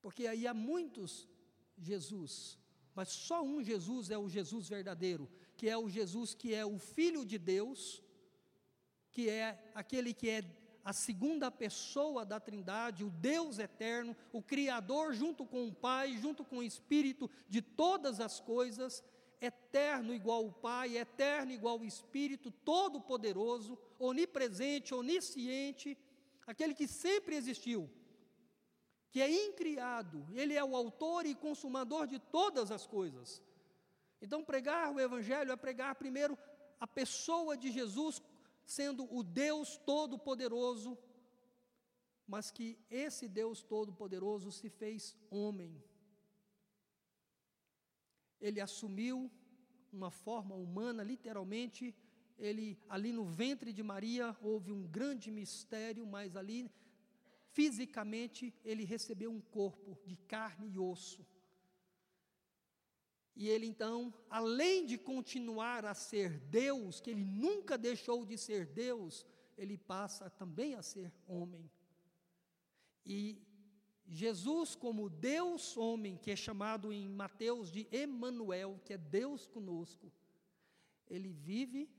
Porque 0.00 0.26
aí 0.26 0.46
há 0.46 0.54
muitos 0.54 1.28
Jesus, 1.76 2.58
mas 2.94 3.08
só 3.08 3.42
um 3.42 3.62
Jesus 3.62 4.10
é 4.10 4.18
o 4.18 4.28
Jesus 4.28 4.68
verdadeiro, 4.68 5.28
que 5.56 5.68
é 5.68 5.76
o 5.76 5.88
Jesus 5.88 6.34
que 6.34 6.54
é 6.54 6.64
o 6.64 6.78
Filho 6.78 7.24
de 7.24 7.38
Deus 7.38 8.02
que 9.18 9.28
é 9.28 9.58
aquele 9.74 10.14
que 10.14 10.30
é 10.30 10.44
a 10.84 10.92
segunda 10.92 11.50
pessoa 11.50 12.24
da 12.24 12.38
Trindade, 12.38 13.04
o 13.04 13.10
Deus 13.10 13.58
eterno, 13.58 14.16
o 14.32 14.40
Criador, 14.40 15.12
junto 15.12 15.44
com 15.44 15.66
o 15.66 15.74
Pai, 15.74 16.16
junto 16.16 16.44
com 16.44 16.58
o 16.58 16.62
Espírito 16.62 17.28
de 17.48 17.60
todas 17.60 18.20
as 18.20 18.38
coisas, 18.38 19.02
eterno 19.40 20.14
igual 20.14 20.46
o 20.46 20.52
Pai, 20.52 20.96
eterno 20.96 21.52
igual 21.52 21.78
o 21.78 21.84
Espírito, 21.84 22.50
todo-poderoso, 22.50 23.78
onipresente, 23.98 24.94
onisciente, 24.94 25.96
aquele 26.46 26.74
que 26.74 26.88
sempre 26.88 27.36
existiu, 27.36 27.90
que 29.10 29.20
é 29.20 29.46
incriado, 29.46 30.26
ele 30.32 30.54
é 30.54 30.64
o 30.64 30.76
autor 30.76 31.26
e 31.26 31.34
consumador 31.34 32.06
de 32.06 32.18
todas 32.18 32.70
as 32.70 32.86
coisas. 32.86 33.42
Então, 34.20 34.44
pregar 34.44 34.92
o 34.92 35.00
Evangelho 35.00 35.52
é 35.52 35.56
pregar 35.56 35.94
primeiro 35.94 36.36
a 36.80 36.86
pessoa 36.86 37.56
de 37.56 37.70
Jesus 37.70 38.22
sendo 38.64 39.08
o 39.14 39.22
Deus 39.22 39.76
Todo-Poderoso, 39.78 40.98
mas 42.26 42.50
que 42.50 42.78
esse 42.90 43.26
Deus 43.26 43.62
Todo-Poderoso 43.62 44.52
se 44.52 44.68
fez 44.68 45.16
homem. 45.30 45.82
Ele 48.40 48.60
assumiu 48.60 49.30
uma 49.92 50.10
forma 50.10 50.54
humana, 50.54 51.02
literalmente, 51.02 51.94
ele 52.38 52.78
ali 52.88 53.12
no 53.12 53.24
ventre 53.24 53.72
de 53.72 53.82
Maria 53.82 54.36
houve 54.40 54.70
um 54.70 54.86
grande 54.86 55.30
mistério, 55.30 56.06
mas 56.06 56.36
ali 56.36 56.70
fisicamente 57.50 58.54
ele 58.64 58.84
recebeu 58.84 59.30
um 59.32 59.40
corpo 59.40 59.98
de 60.06 60.16
carne 60.16 60.70
e 60.70 60.78
osso. 60.78 61.26
E 63.34 63.48
ele 63.48 63.66
então, 63.66 64.12
além 64.28 64.84
de 64.84 64.98
continuar 64.98 65.84
a 65.84 65.94
ser 65.94 66.38
Deus, 66.40 67.00
que 67.00 67.10
ele 67.10 67.24
nunca 67.24 67.78
deixou 67.78 68.24
de 68.24 68.36
ser 68.36 68.66
Deus, 68.66 69.24
ele 69.56 69.76
passa 69.76 70.28
também 70.30 70.74
a 70.74 70.82
ser 70.82 71.12
homem. 71.26 71.70
E 73.06 73.40
Jesus, 74.10 74.74
como 74.74 75.10
Deus 75.10 75.76
homem, 75.76 76.16
que 76.16 76.30
é 76.30 76.36
chamado 76.36 76.92
em 76.92 77.08
Mateus 77.08 77.70
de 77.70 77.86
Emanuel, 77.92 78.80
que 78.84 78.94
é 78.94 78.98
Deus 78.98 79.46
conosco, 79.46 80.10
ele 81.08 81.30
vive 81.30 81.90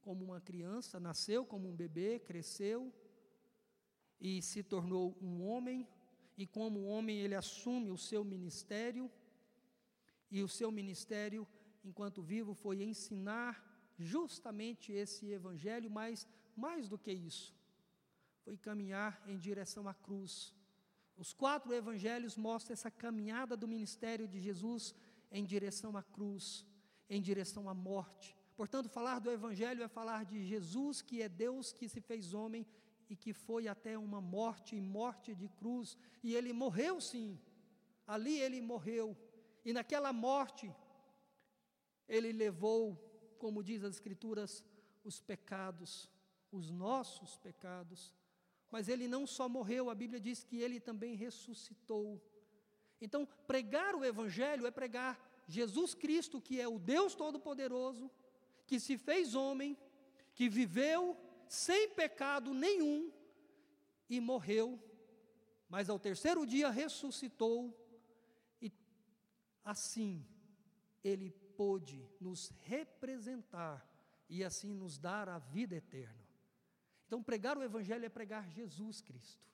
como 0.00 0.24
uma 0.24 0.40
criança, 0.40 0.98
nasceu 0.98 1.44
como 1.44 1.68
um 1.68 1.76
bebê, 1.76 2.18
cresceu 2.18 2.92
e 4.18 4.40
se 4.40 4.62
tornou 4.62 5.16
um 5.20 5.42
homem, 5.42 5.86
e 6.36 6.46
como 6.46 6.84
homem 6.84 7.18
ele 7.18 7.34
assume 7.34 7.90
o 7.90 7.98
seu 7.98 8.24
ministério 8.24 9.10
e 10.30 10.42
o 10.42 10.48
seu 10.48 10.70
ministério, 10.70 11.46
enquanto 11.84 12.22
vivo, 12.22 12.54
foi 12.54 12.82
ensinar 12.82 13.62
justamente 13.98 14.92
esse 14.92 15.30
evangelho, 15.30 15.90
mas 15.90 16.26
mais 16.56 16.88
do 16.88 16.98
que 16.98 17.12
isso, 17.12 17.54
foi 18.42 18.56
caminhar 18.56 19.22
em 19.26 19.36
direção 19.36 19.86
à 19.86 19.92
cruz. 19.92 20.54
Os 21.22 21.30
quatro 21.32 21.72
evangelhos 21.80 22.34
mostram 22.46 22.72
essa 22.72 22.90
caminhada 22.90 23.54
do 23.56 23.68
ministério 23.74 24.26
de 24.26 24.40
Jesus 24.40 24.94
em 25.30 25.44
direção 25.44 25.96
à 25.96 26.02
cruz, 26.02 26.66
em 27.08 27.20
direção 27.20 27.68
à 27.68 27.74
morte. 27.74 28.28
Portanto, 28.56 28.88
falar 28.88 29.18
do 29.18 29.30
evangelho 29.30 29.82
é 29.82 29.88
falar 29.88 30.24
de 30.24 30.42
Jesus, 30.52 31.02
que 31.02 31.22
é 31.22 31.28
Deus 31.28 31.72
que 31.72 31.88
se 31.88 32.00
fez 32.00 32.34
homem 32.34 32.66
e 33.08 33.14
que 33.14 33.32
foi 33.32 33.68
até 33.68 33.98
uma 33.98 34.20
morte 34.20 34.74
e 34.76 34.80
morte 34.80 35.34
de 35.34 35.48
cruz, 35.48 35.96
e 36.22 36.34
ele 36.34 36.52
morreu 36.52 37.00
sim. 37.00 37.38
Ali 38.06 38.38
ele 38.38 38.60
morreu 38.60 39.16
e 39.64 39.72
naquela 39.72 40.12
morte, 40.12 40.74
ele 42.08 42.32
levou, 42.32 42.96
como 43.38 43.62
diz 43.62 43.84
as 43.84 43.96
Escrituras, 43.96 44.64
os 45.04 45.20
pecados, 45.20 46.10
os 46.50 46.70
nossos 46.70 47.36
pecados. 47.36 48.12
Mas 48.70 48.88
ele 48.88 49.08
não 49.08 49.26
só 49.26 49.48
morreu, 49.48 49.90
a 49.90 49.94
Bíblia 49.94 50.20
diz 50.20 50.44
que 50.44 50.58
ele 50.58 50.78
também 50.78 51.14
ressuscitou. 51.14 52.20
Então, 53.00 53.26
pregar 53.46 53.94
o 53.94 54.04
Evangelho 54.04 54.66
é 54.66 54.70
pregar 54.70 55.18
Jesus 55.48 55.94
Cristo, 55.94 56.40
que 56.40 56.60
é 56.60 56.68
o 56.68 56.78
Deus 56.78 57.14
Todo-Poderoso, 57.14 58.10
que 58.66 58.78
se 58.78 58.96
fez 58.96 59.34
homem, 59.34 59.76
que 60.34 60.48
viveu 60.48 61.16
sem 61.48 61.88
pecado 61.90 62.54
nenhum 62.54 63.10
e 64.08 64.20
morreu, 64.20 64.78
mas 65.68 65.90
ao 65.90 65.98
terceiro 65.98 66.46
dia 66.46 66.70
ressuscitou 66.70 67.76
Assim, 69.64 70.26
ele 71.04 71.30
pôde 71.56 72.08
nos 72.20 72.48
representar 72.62 73.86
e 74.28 74.42
assim 74.42 74.74
nos 74.74 74.98
dar 74.98 75.28
a 75.28 75.38
vida 75.38 75.76
eterna. 75.76 76.26
Então, 77.10 77.20
pregar 77.20 77.58
o 77.58 77.62
Evangelho 77.64 78.04
é 78.06 78.08
pregar 78.08 78.48
Jesus 78.48 79.00
Cristo. 79.00 79.44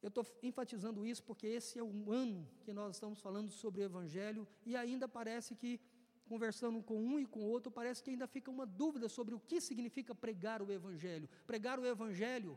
Eu 0.00 0.06
estou 0.08 0.24
enfatizando 0.40 1.04
isso 1.04 1.24
porque 1.24 1.48
esse 1.48 1.80
é 1.80 1.82
o 1.82 2.12
ano 2.12 2.48
que 2.64 2.72
nós 2.72 2.94
estamos 2.94 3.20
falando 3.20 3.50
sobre 3.50 3.80
o 3.80 3.84
Evangelho 3.84 4.46
e 4.64 4.76
ainda 4.76 5.08
parece 5.08 5.56
que, 5.56 5.80
conversando 6.28 6.80
com 6.80 6.96
um 7.04 7.18
e 7.18 7.26
com 7.26 7.40
outro, 7.40 7.72
parece 7.72 8.04
que 8.04 8.10
ainda 8.10 8.28
fica 8.28 8.52
uma 8.52 8.64
dúvida 8.64 9.08
sobre 9.08 9.34
o 9.34 9.40
que 9.40 9.60
significa 9.60 10.14
pregar 10.14 10.62
o 10.62 10.70
Evangelho. 10.70 11.28
Pregar 11.44 11.80
o 11.80 11.84
Evangelho 11.84 12.56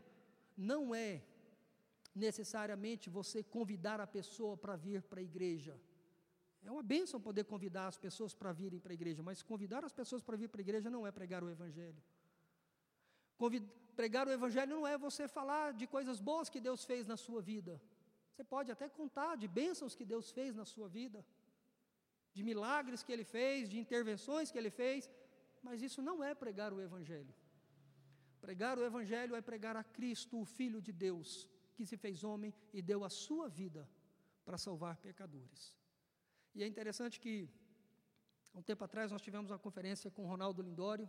não 0.56 0.94
é 0.94 1.20
necessariamente 2.14 3.10
você 3.10 3.42
convidar 3.42 4.00
a 4.00 4.06
pessoa 4.06 4.56
para 4.56 4.76
vir 4.76 5.02
para 5.02 5.18
a 5.18 5.24
igreja. 5.24 5.76
É 6.62 6.70
uma 6.70 6.84
bênção 6.84 7.20
poder 7.20 7.42
convidar 7.42 7.88
as 7.88 7.98
pessoas 7.98 8.32
para 8.32 8.52
virem 8.52 8.78
para 8.78 8.92
a 8.92 8.94
igreja, 9.00 9.24
mas 9.24 9.42
convidar 9.42 9.84
as 9.84 9.92
pessoas 9.92 10.22
para 10.22 10.36
vir 10.36 10.48
para 10.48 10.60
a 10.60 10.66
igreja 10.68 10.88
não 10.88 11.04
é 11.04 11.10
pregar 11.10 11.42
o 11.42 11.50
Evangelho. 11.50 12.00
Pregar 14.00 14.26
o 14.28 14.34
Evangelho 14.38 14.76
não 14.76 14.86
é 14.86 14.96
você 15.06 15.26
falar 15.26 15.72
de 15.80 15.86
coisas 15.86 16.18
boas 16.20 16.48
que 16.48 16.60
Deus 16.68 16.84
fez 16.84 17.06
na 17.12 17.16
sua 17.16 17.40
vida. 17.40 17.80
Você 18.32 18.44
pode 18.44 18.70
até 18.70 18.88
contar 18.88 19.36
de 19.36 19.48
bênçãos 19.48 19.94
que 19.98 20.04
Deus 20.04 20.30
fez 20.30 20.54
na 20.54 20.64
sua 20.64 20.88
vida, 20.88 21.24
de 22.32 22.42
milagres 22.42 23.02
que 23.02 23.12
Ele 23.14 23.24
fez, 23.24 23.68
de 23.68 23.78
intervenções 23.84 24.50
que 24.52 24.58
Ele 24.58 24.70
fez, 24.70 25.10
mas 25.62 25.82
isso 25.82 26.00
não 26.08 26.22
é 26.22 26.34
pregar 26.34 26.72
o 26.72 26.80
Evangelho. 26.80 27.34
Pregar 28.40 28.78
o 28.78 28.84
Evangelho 28.84 29.34
é 29.34 29.40
pregar 29.40 29.76
a 29.76 29.82
Cristo, 29.82 30.40
o 30.40 30.44
Filho 30.44 30.80
de 30.80 30.92
Deus, 30.92 31.48
que 31.74 31.84
se 31.84 31.96
fez 31.96 32.22
homem 32.22 32.54
e 32.72 32.80
deu 32.80 33.02
a 33.04 33.10
sua 33.10 33.48
vida 33.48 33.88
para 34.44 34.56
salvar 34.56 34.96
pecadores. 34.98 35.74
E 36.54 36.62
é 36.62 36.66
interessante 36.66 37.18
que, 37.20 37.48
há 38.54 38.58
um 38.58 38.62
tempo 38.62 38.84
atrás, 38.84 39.10
nós 39.10 39.22
tivemos 39.22 39.50
uma 39.50 39.58
conferência 39.58 40.10
com 40.10 40.26
Ronaldo 40.26 40.62
Lindório, 40.62 41.08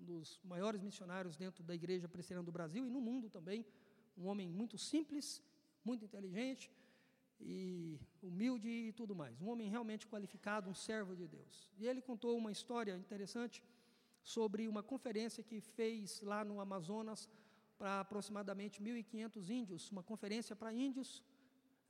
um 0.00 0.04
dos 0.04 0.40
maiores 0.42 0.80
missionários 0.82 1.36
dentro 1.36 1.62
da 1.62 1.74
igreja 1.74 2.08
presbiteriana 2.08 2.44
do 2.44 2.52
Brasil 2.52 2.86
e 2.86 2.90
no 2.90 3.00
mundo 3.00 3.28
também, 3.28 3.64
um 4.16 4.26
homem 4.26 4.48
muito 4.48 4.78
simples, 4.78 5.42
muito 5.84 6.04
inteligente 6.04 6.70
e 7.40 7.98
humilde 8.22 8.68
e 8.68 8.92
tudo 8.92 9.14
mais. 9.14 9.40
Um 9.40 9.48
homem 9.48 9.68
realmente 9.68 10.06
qualificado, 10.06 10.68
um 10.68 10.74
servo 10.74 11.14
de 11.14 11.26
Deus. 11.26 11.70
E 11.78 11.86
ele 11.86 12.00
contou 12.00 12.36
uma 12.36 12.52
história 12.52 12.96
interessante 12.96 13.62
sobre 14.22 14.68
uma 14.68 14.82
conferência 14.82 15.42
que 15.42 15.60
fez 15.60 16.20
lá 16.22 16.44
no 16.44 16.60
Amazonas 16.60 17.28
para 17.78 18.00
aproximadamente 18.00 18.82
1.500 18.82 19.48
índios, 19.48 19.90
uma 19.90 20.02
conferência 20.02 20.54
para 20.54 20.72
índios, 20.72 21.24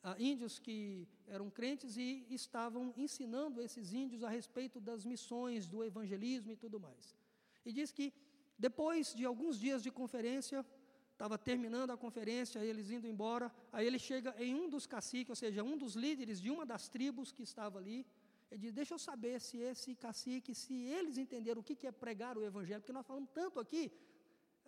uh, 0.05 0.15
índios 0.21 0.59
que 0.61 1.09
eram 1.27 1.51
crentes 1.51 1.97
e 1.97 2.25
estavam 2.31 2.95
ensinando 2.97 3.61
esses 3.61 3.93
índios 3.93 4.23
a 4.23 4.29
respeito 4.29 4.81
das 4.81 5.05
missões, 5.05 5.67
do 5.67 5.83
evangelismo 5.83 6.53
e 6.53 6.57
tudo 6.57 6.79
mais. 6.79 7.17
E 7.65 7.73
diz 7.73 7.91
que 7.93 8.13
depois 8.59 9.15
de 9.15 9.25
alguns 9.25 9.59
dias 9.59 9.83
de 9.83 9.91
conferência, 9.91 10.65
estava 11.13 11.37
terminando 11.39 11.91
a 11.91 11.97
conferência, 11.97 12.59
eles 12.65 12.91
indo 12.91 13.07
embora, 13.07 13.53
aí 13.73 13.87
ele 13.87 13.99
chega 13.99 14.35
em 14.43 14.55
um 14.55 14.69
dos 14.69 14.87
caciques, 14.87 15.31
ou 15.31 15.37
seja, 15.37 15.63
um 15.63 15.77
dos 15.77 15.95
líderes 15.95 16.41
de 16.41 16.51
uma 16.51 16.65
das 16.65 16.89
tribos 16.89 17.33
que 17.33 17.43
estava 17.43 17.79
ali, 17.79 18.07
ele 18.51 18.61
diz, 18.63 18.73
deixa 18.73 18.95
eu 18.95 18.99
saber 18.99 19.41
se 19.41 19.59
esse 19.59 19.95
cacique, 19.95 20.55
se 20.55 20.75
eles 20.97 21.17
entenderam 21.17 21.61
o 21.61 21.65
que 21.65 21.87
é 21.87 21.93
pregar 21.93 22.37
o 22.37 22.45
evangelho, 22.45 22.81
porque 22.81 22.93
nós 22.93 23.07
falamos 23.07 23.31
tanto 23.41 23.61
aqui 23.61 23.85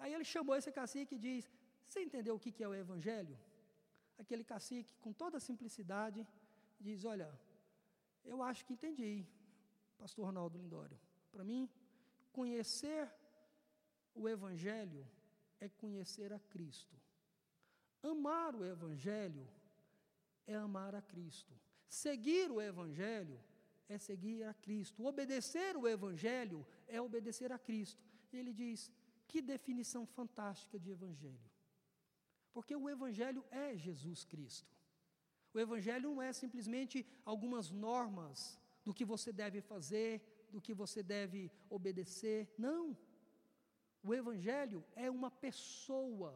Aí 0.03 0.13
ele 0.15 0.25
chamou 0.25 0.55
esse 0.57 0.71
cacique 0.81 1.15
e 1.15 1.19
diz: 1.19 1.51
Você 1.87 2.01
entendeu 2.03 2.35
o 2.35 2.41
que 2.41 2.63
é 2.63 2.69
o 2.69 2.75
Evangelho? 2.75 3.39
Aquele 4.19 4.45
cacique, 4.45 4.95
com 5.05 5.13
toda 5.13 5.39
simplicidade, 5.41 6.27
diz: 6.81 7.05
Olha, 7.05 7.29
eu 8.25 8.43
acho 8.43 8.65
que 8.65 8.73
entendi, 8.73 9.27
Pastor 9.99 10.27
Ronaldo 10.27 10.59
Lindório. 10.59 10.99
Para 11.31 11.45
mim, 11.45 11.71
conhecer 12.33 13.11
o 14.15 14.29
Evangelho 14.29 15.07
é 15.61 15.69
conhecer 15.69 16.33
a 16.33 16.39
Cristo. 16.39 16.97
Amar 18.03 18.55
o 18.55 18.65
Evangelho 18.65 19.47
é 20.47 20.57
amar 20.57 20.95
a 20.95 21.03
Cristo. 21.03 21.53
Seguir 21.89 22.51
o 22.51 22.61
Evangelho 22.61 23.39
é 23.89 23.99
seguir 23.99 24.43
a 24.45 24.55
Cristo. 24.55 25.05
Obedecer 25.05 25.77
o 25.77 25.87
Evangelho 25.87 26.67
é 26.89 27.01
obedecer 27.01 27.53
a 27.53 27.59
Cristo. 27.59 28.03
E 28.33 28.39
ele 28.39 28.53
diz: 28.53 28.91
que 29.33 29.41
definição 29.41 30.05
fantástica 30.05 30.79
de 30.79 30.91
evangelho. 30.91 31.51
Porque 32.53 32.77
o 32.77 32.89
evangelho 32.89 33.43
é 33.51 33.75
Jesus 33.75 34.27
Cristo. 34.27 34.71
O 35.55 35.59
evangelho 35.59 36.11
não 36.11 36.21
é 36.21 36.35
simplesmente 36.35 37.07
algumas 37.25 37.71
normas 37.71 38.61
do 38.85 38.93
que 38.93 39.07
você 39.07 39.33
deve 39.33 39.63
fazer, 39.63 40.21
do 40.53 40.61
que 40.61 40.75
você 40.75 41.03
deve 41.03 41.51
obedecer. 41.71 42.53
Não. 42.59 42.97
O 44.03 44.15
Evangelho 44.15 44.85
é 44.95 45.11
uma 45.11 45.31
pessoa, 45.31 46.33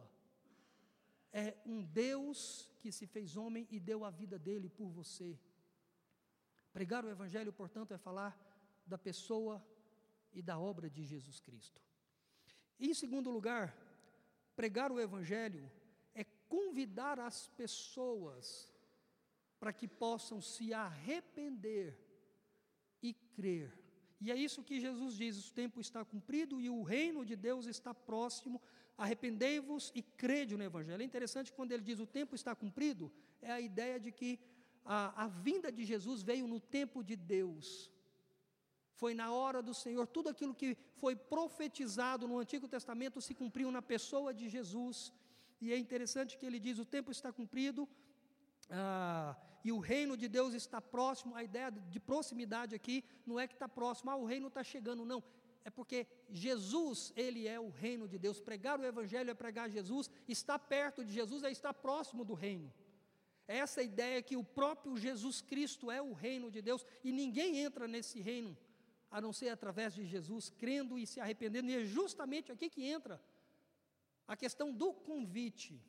é 1.31 1.55
um 1.65 1.83
Deus 1.83 2.69
que 2.79 2.91
se 2.91 3.05
fez 3.05 3.37
homem 3.37 3.67
e 3.69 3.79
deu 3.79 4.03
a 4.03 4.09
vida 4.09 4.39
dele 4.39 4.69
por 4.69 4.89
você. 4.89 5.37
Pregar 6.73 7.03
o 7.05 7.09
Evangelho, 7.09 7.51
portanto, 7.51 7.93
é 7.93 7.97
falar 7.97 8.33
da 8.85 8.97
pessoa 8.97 9.63
e 10.33 10.41
da 10.41 10.57
obra 10.57 10.89
de 10.89 11.03
Jesus 11.03 11.39
Cristo. 11.39 11.81
Em 12.79 12.93
segundo 12.93 13.29
lugar, 13.29 13.75
pregar 14.55 14.91
o 14.91 14.99
Evangelho 14.99 15.69
é 16.15 16.23
convidar 16.47 17.19
as 17.19 17.49
pessoas 17.49 18.73
para 19.59 19.73
que 19.73 19.87
possam 19.87 20.39
se 20.41 20.73
arrepender 20.73 21.99
e 23.01 23.13
crer. 23.13 23.86
E 24.19 24.31
é 24.31 24.35
isso 24.35 24.63
que 24.63 24.79
Jesus 24.79 25.15
diz: 25.15 25.49
o 25.49 25.53
tempo 25.53 25.79
está 25.79 26.03
cumprido 26.03 26.59
e 26.59 26.69
o 26.69 26.81
reino 26.81 27.25
de 27.25 27.35
Deus 27.35 27.65
está 27.65 27.93
próximo. 27.93 28.61
Arrependei-vos 28.97 29.91
e 29.93 30.01
crede 30.01 30.57
no 30.57 30.63
Evangelho. 30.63 31.01
É 31.01 31.05
interessante 31.05 31.53
quando 31.53 31.71
ele 31.71 31.83
diz 31.83 31.99
o 31.99 32.07
tempo 32.07 32.33
está 32.35 32.55
cumprido, 32.55 33.11
é 33.41 33.51
a 33.51 33.61
ideia 33.61 33.99
de 33.99 34.11
que 34.11 34.39
a, 34.83 35.25
a 35.25 35.27
vinda 35.27 35.71
de 35.71 35.83
Jesus 35.85 36.23
veio 36.23 36.47
no 36.47 36.59
tempo 36.59 37.03
de 37.03 37.15
Deus. 37.15 37.91
Foi 38.99 39.13
na 39.13 39.31
hora 39.31 39.61
do 39.61 39.73
Senhor, 39.73 40.07
tudo 40.07 40.29
aquilo 40.29 40.55
que 40.55 40.75
foi 40.95 41.15
profetizado 41.15 42.27
no 42.27 42.39
Antigo 42.39 42.67
Testamento 42.67 43.21
se 43.21 43.35
cumpriu 43.35 43.69
na 43.69 43.81
pessoa 43.81 44.33
de 44.33 44.49
Jesus. 44.49 45.13
E 45.61 45.71
é 45.71 45.77
interessante 45.77 46.37
que 46.37 46.45
ele 46.45 46.59
diz: 46.59 46.79
o 46.79 46.85
tempo 46.85 47.11
está 47.11 47.31
cumprido, 47.31 47.87
ah, 48.69 49.35
e 49.63 49.71
o 49.71 49.79
reino 49.79 50.15
de 50.15 50.27
Deus 50.27 50.53
está 50.53 50.79
próximo. 50.81 51.35
A 51.35 51.43
ideia 51.43 51.71
de 51.71 51.99
proximidade 51.99 52.75
aqui 52.75 53.03
não 53.25 53.39
é 53.39 53.47
que 53.47 53.53
está 53.53 53.67
próximo, 53.67 54.11
ah, 54.11 54.15
o 54.15 54.25
reino 54.25 54.47
está 54.47 54.63
chegando, 54.63 55.05
não. 55.05 55.23
É 55.65 55.69
porque 55.69 56.07
Jesus, 56.29 57.11
Ele 57.15 57.47
é 57.47 57.59
o 57.59 57.69
reino 57.69 58.07
de 58.07 58.17
Deus. 58.17 58.39
Pregar 58.39 58.79
o 58.79 58.85
Evangelho 58.85 59.29
é 59.29 59.33
pregar 59.33 59.69
Jesus, 59.69 60.09
está 60.27 60.57
perto 60.57 61.03
de 61.03 61.11
Jesus 61.11 61.43
é 61.43 61.51
estar 61.51 61.73
próximo 61.73 62.23
do 62.23 62.33
reino. 62.33 62.71
É 63.47 63.57
essa 63.57 63.81
ideia 63.81 64.21
que 64.21 64.37
o 64.37 64.43
próprio 64.43 64.95
Jesus 64.97 65.41
Cristo 65.41 65.89
é 65.89 66.01
o 66.01 66.13
reino 66.13 66.49
de 66.51 66.61
Deus 66.61 66.85
e 67.03 67.11
ninguém 67.11 67.59
entra 67.59 67.87
nesse 67.87 68.19
reino 68.19 68.57
a 69.09 69.21
não 69.21 69.31
ser 69.31 69.49
através 69.49 69.93
de 69.93 70.05
Jesus, 70.05 70.49
crendo 70.49 70.97
e 70.97 71.07
se 71.07 71.19
arrependendo, 71.19 71.69
e 71.69 71.75
é 71.75 71.85
justamente 71.85 72.51
aqui 72.51 72.69
que 72.69 72.83
entra 72.85 73.21
a 74.27 74.35
questão 74.35 74.73
do 74.73 74.93
convite 74.93 75.81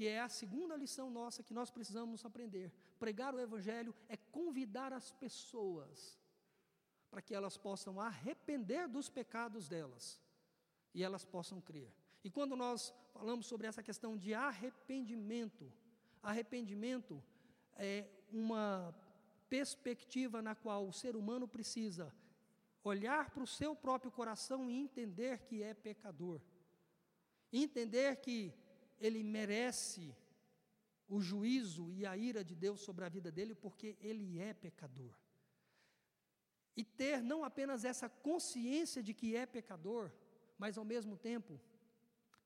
que 0.00 0.08
é 0.08 0.18
a 0.18 0.30
segunda 0.30 0.74
lição 0.76 1.10
nossa 1.10 1.42
que 1.42 1.52
nós 1.52 1.70
precisamos 1.70 2.24
aprender. 2.24 2.72
Pregar 2.98 3.34
o 3.34 3.38
Evangelho 3.38 3.94
é 4.08 4.16
convidar 4.16 4.94
as 4.94 5.12
pessoas 5.12 6.18
para 7.10 7.20
que 7.20 7.34
elas 7.34 7.58
possam 7.58 8.00
arrepender 8.00 8.88
dos 8.88 9.10
pecados 9.10 9.68
delas 9.68 10.18
e 10.94 11.04
elas 11.04 11.26
possam 11.26 11.60
crer. 11.60 11.92
E 12.24 12.30
quando 12.30 12.56
nós 12.56 12.94
falamos 13.12 13.44
sobre 13.44 13.66
essa 13.66 13.82
questão 13.82 14.16
de 14.16 14.32
arrependimento, 14.32 15.70
arrependimento 16.22 17.22
é 17.76 18.08
uma 18.32 18.94
perspectiva 19.50 20.40
na 20.40 20.54
qual 20.54 20.88
o 20.88 20.94
ser 20.94 21.14
humano 21.14 21.46
precisa 21.46 22.10
olhar 22.82 23.28
para 23.28 23.42
o 23.42 23.46
seu 23.46 23.76
próprio 23.76 24.10
coração 24.10 24.70
e 24.70 24.80
entender 24.80 25.42
que 25.42 25.62
é 25.62 25.74
pecador. 25.74 26.40
Entender 27.52 28.16
que 28.16 28.54
ele 29.00 29.22
merece 29.22 30.14
o 31.08 31.20
juízo 31.20 31.90
e 31.92 32.06
a 32.06 32.16
ira 32.16 32.44
de 32.44 32.54
Deus 32.54 32.80
sobre 32.80 33.04
a 33.04 33.08
vida 33.08 33.32
dele, 33.32 33.54
porque 33.54 33.96
ele 34.00 34.38
é 34.38 34.52
pecador. 34.52 35.14
E 36.76 36.84
ter 36.84 37.22
não 37.22 37.42
apenas 37.42 37.84
essa 37.84 38.08
consciência 38.08 39.02
de 39.02 39.12
que 39.12 39.34
é 39.34 39.44
pecador, 39.46 40.12
mas 40.56 40.78
ao 40.78 40.84
mesmo 40.84 41.16
tempo 41.16 41.60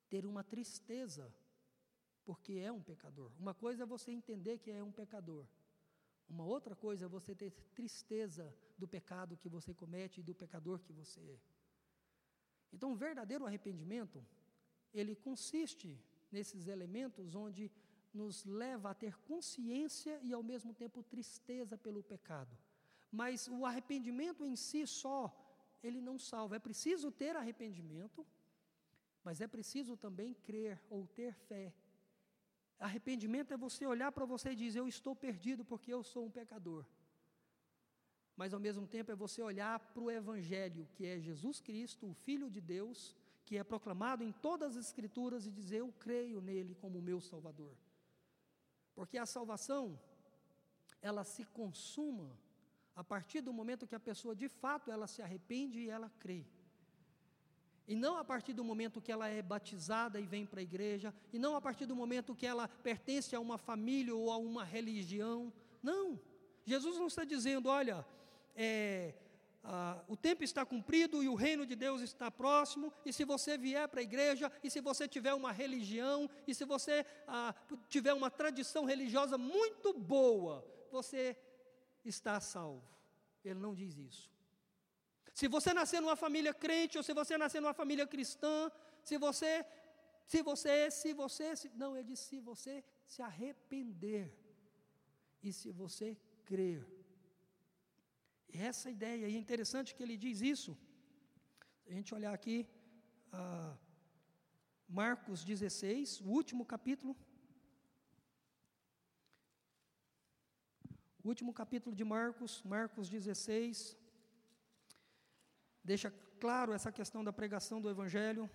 ter 0.08 0.24
uma 0.24 0.42
tristeza, 0.42 1.34
porque 2.24 2.54
é 2.54 2.72
um 2.72 2.80
pecador. 2.80 3.30
Uma 3.38 3.52
coisa 3.52 3.82
é 3.82 3.86
você 3.86 4.10
entender 4.10 4.58
que 4.58 4.70
é 4.70 4.82
um 4.82 4.92
pecador, 4.92 5.46
uma 6.28 6.44
outra 6.44 6.74
coisa 6.74 7.04
é 7.04 7.08
você 7.08 7.34
ter 7.34 7.50
tristeza 7.74 8.54
do 8.78 8.88
pecado 8.88 9.36
que 9.36 9.48
você 9.48 9.74
comete 9.74 10.20
e 10.20 10.22
do 10.22 10.34
pecador 10.34 10.80
que 10.80 10.92
você 10.92 11.20
é. 11.20 11.38
Então, 12.72 12.92
o 12.92 12.96
verdadeiro 12.96 13.46
arrependimento, 13.46 14.24
ele 14.92 15.14
consiste 15.14 16.00
nesses 16.36 16.66
elementos 16.74 17.34
onde 17.44 17.64
nos 18.20 18.44
leva 18.62 18.90
a 18.90 18.98
ter 19.02 19.14
consciência 19.30 20.14
e 20.28 20.32
ao 20.32 20.42
mesmo 20.50 20.72
tempo 20.82 21.08
tristeza 21.14 21.76
pelo 21.86 22.02
pecado. 22.12 22.54
Mas 23.20 23.48
o 23.56 23.64
arrependimento 23.70 24.42
em 24.50 24.56
si 24.66 24.82
só, 24.86 25.20
ele 25.86 26.00
não 26.08 26.16
salva. 26.30 26.56
É 26.56 26.66
preciso 26.68 27.10
ter 27.22 27.34
arrependimento, 27.36 28.26
mas 29.26 29.40
é 29.40 29.48
preciso 29.56 29.96
também 29.96 30.34
crer 30.48 30.80
ou 30.90 31.06
ter 31.20 31.32
fé. 31.48 31.72
Arrependimento 32.78 33.52
é 33.54 33.56
você 33.66 33.86
olhar 33.86 34.10
para 34.12 34.26
você 34.34 34.50
e 34.50 34.56
dizer: 34.64 34.80
Eu 34.80 34.88
estou 34.88 35.14
perdido 35.26 35.64
porque 35.64 35.92
eu 35.92 36.02
sou 36.02 36.24
um 36.26 36.34
pecador. 36.40 36.84
Mas 38.36 38.52
ao 38.52 38.60
mesmo 38.66 38.86
tempo 38.86 39.12
é 39.12 39.14
você 39.14 39.40
olhar 39.42 39.78
para 39.78 40.02
o 40.02 40.10
Evangelho, 40.10 40.88
que 40.94 41.06
é 41.06 41.20
Jesus 41.20 41.60
Cristo, 41.60 42.08
o 42.08 42.14
Filho 42.26 42.50
de 42.50 42.60
Deus, 42.60 43.14
que 43.44 43.56
é 43.56 43.64
proclamado 43.64 44.24
em 44.24 44.32
todas 44.32 44.76
as 44.76 44.86
Escrituras 44.86 45.46
e 45.46 45.50
dizer: 45.50 45.78
Eu 45.78 45.92
creio 45.98 46.40
nele 46.40 46.74
como 46.74 47.02
meu 47.02 47.20
Salvador. 47.20 47.74
Porque 48.94 49.18
a 49.18 49.26
salvação, 49.26 49.98
ela 51.02 51.24
se 51.24 51.44
consuma 51.46 52.30
a 52.94 53.02
partir 53.02 53.40
do 53.40 53.52
momento 53.52 53.86
que 53.86 53.94
a 53.94 54.00
pessoa 54.00 54.34
de 54.34 54.48
fato 54.48 54.90
ela 54.90 55.06
se 55.06 55.20
arrepende 55.20 55.80
e 55.80 55.90
ela 55.90 56.10
crê. 56.18 56.44
E 57.86 57.94
não 57.94 58.16
a 58.16 58.24
partir 58.24 58.54
do 58.54 58.64
momento 58.64 59.00
que 59.00 59.12
ela 59.12 59.28
é 59.28 59.42
batizada 59.42 60.18
e 60.18 60.26
vem 60.26 60.46
para 60.46 60.60
a 60.60 60.62
igreja, 60.62 61.12
e 61.32 61.38
não 61.38 61.54
a 61.54 61.60
partir 61.60 61.84
do 61.84 61.94
momento 61.94 62.34
que 62.34 62.46
ela 62.46 62.66
pertence 62.66 63.36
a 63.36 63.40
uma 63.40 63.58
família 63.58 64.14
ou 64.14 64.30
a 64.30 64.38
uma 64.38 64.64
religião. 64.64 65.52
Não. 65.82 66.18
Jesus 66.64 66.96
não 66.96 67.08
está 67.08 67.24
dizendo, 67.24 67.68
olha, 67.68 68.06
é, 68.56 69.14
ah, 69.64 70.04
o 70.06 70.16
tempo 70.16 70.44
está 70.44 70.64
cumprido 70.64 71.22
e 71.22 71.28
o 71.28 71.34
reino 71.34 71.64
de 71.64 71.74
Deus 71.74 72.02
está 72.02 72.30
próximo, 72.30 72.92
e 73.04 73.12
se 73.12 73.24
você 73.24 73.56
vier 73.56 73.88
para 73.88 74.00
a 74.00 74.02
igreja, 74.02 74.52
e 74.62 74.70
se 74.70 74.80
você 74.80 75.08
tiver 75.08 75.32
uma 75.32 75.52
religião, 75.52 76.28
e 76.46 76.54
se 76.54 76.66
você 76.66 77.06
ah, 77.26 77.54
tiver 77.88 78.12
uma 78.12 78.30
tradição 78.30 78.84
religiosa 78.84 79.38
muito 79.38 79.94
boa, 79.94 80.62
você 80.90 81.34
está 82.04 82.38
salvo. 82.40 82.84
Ele 83.42 83.58
não 83.58 83.74
diz 83.74 83.96
isso. 83.96 84.30
Se 85.32 85.48
você 85.48 85.72
nascer 85.72 86.00
numa 86.00 86.14
família 86.14 86.52
crente, 86.52 86.98
ou 86.98 87.02
se 87.02 87.14
você 87.14 87.38
nascer 87.38 87.60
numa 87.60 87.74
família 87.74 88.06
cristã, 88.06 88.70
se 89.02 89.16
você, 89.16 89.64
se 90.26 90.42
você, 90.42 90.90
se 90.90 91.12
você, 91.14 91.56
se, 91.56 91.70
não, 91.74 91.96
ele 91.96 92.08
diz 92.08 92.20
se 92.20 92.38
você 92.38 92.84
se 93.06 93.22
arrepender, 93.22 94.30
e 95.42 95.52
se 95.52 95.70
você 95.70 96.16
crer 96.44 96.86
essa 98.58 98.90
ideia, 98.90 99.28
e 99.28 99.34
é 99.34 99.38
interessante 99.38 99.94
que 99.94 100.02
ele 100.02 100.16
diz 100.16 100.40
isso. 100.40 100.76
Se 101.82 101.90
a 101.90 101.94
gente 101.94 102.14
olhar 102.14 102.32
aqui, 102.32 102.66
ah, 103.32 103.76
Marcos 104.88 105.44
16, 105.44 106.20
o 106.20 106.28
último 106.28 106.64
capítulo. 106.64 107.16
O 111.22 111.28
último 111.28 111.52
capítulo 111.52 111.96
de 111.96 112.04
Marcos, 112.04 112.62
Marcos 112.62 113.08
16, 113.08 113.96
deixa 115.82 116.10
claro 116.38 116.72
essa 116.72 116.92
questão 116.92 117.24
da 117.24 117.32
pregação 117.32 117.80
do 117.80 117.90
Evangelho. 117.90 118.48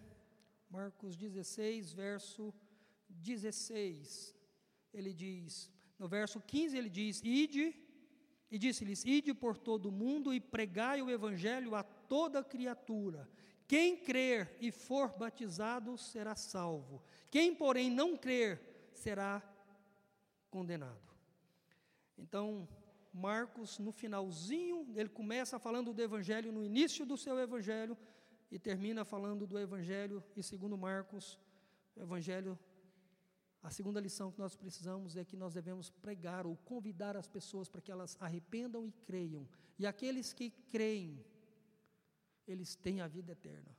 Marcos 0.69 1.17
16, 1.17 1.93
verso 1.93 2.53
16. 3.09 4.35
Ele 4.93 5.13
diz, 5.13 5.71
no 5.97 6.07
verso 6.07 6.39
15 6.39 6.77
ele 6.77 6.89
diz: 6.89 7.21
Ide 7.23 7.75
e 8.51 8.57
disse-lhes: 8.57 9.03
Ide 9.05 9.33
por 9.33 9.57
todo 9.57 9.89
o 9.89 9.91
mundo 9.91 10.33
e 10.33 10.39
pregai 10.39 11.01
o 11.01 11.09
evangelho 11.09 11.75
a 11.75 11.83
toda 11.83 12.43
criatura. 12.43 13.29
Quem 13.67 13.97
crer 13.97 14.55
e 14.59 14.71
for 14.71 15.15
batizado 15.17 15.97
será 15.97 16.35
salvo. 16.35 17.03
Quem, 17.29 17.53
porém, 17.53 17.91
não 17.91 18.17
crer 18.17 18.59
será 18.93 19.43
condenado. 20.49 21.09
Então, 22.17 22.67
Marcos, 23.13 23.77
no 23.77 23.91
finalzinho, 23.91 24.87
ele 24.95 25.09
começa 25.09 25.59
falando 25.59 25.93
do 25.93 26.01
evangelho 26.01 26.51
no 26.51 26.63
início 26.63 27.05
do 27.05 27.17
seu 27.17 27.37
evangelho 27.39 27.97
e 28.51 28.57
termina 28.57 29.05
falando 29.05 29.45
do 29.45 29.59
evangelho, 29.59 30.23
e 30.35 30.41
segundo 30.41 30.75
Marcos, 30.77 31.39
o 31.95 32.01
evangelho 32.01 32.57
a 33.61 33.69
segunda 33.69 33.99
lição 33.99 34.31
que 34.31 34.39
nós 34.39 34.55
precisamos 34.55 35.17
é 35.17 35.25
que 35.25 35.35
nós 35.35 35.53
devemos 35.53 35.89
pregar 35.89 36.47
ou 36.47 36.55
convidar 36.57 37.17
as 37.17 37.27
pessoas 37.27 37.67
para 37.67 37.81
que 37.81 37.91
elas 37.91 38.17
arrependam 38.19 38.85
e 38.87 38.91
creiam. 38.91 39.47
E 39.77 39.85
aqueles 39.85 40.31
que 40.31 40.49
creem, 40.49 41.23
eles 42.47 42.75
têm 42.75 43.01
a 43.01 43.07
vida 43.07 43.33
eterna. 43.33 43.75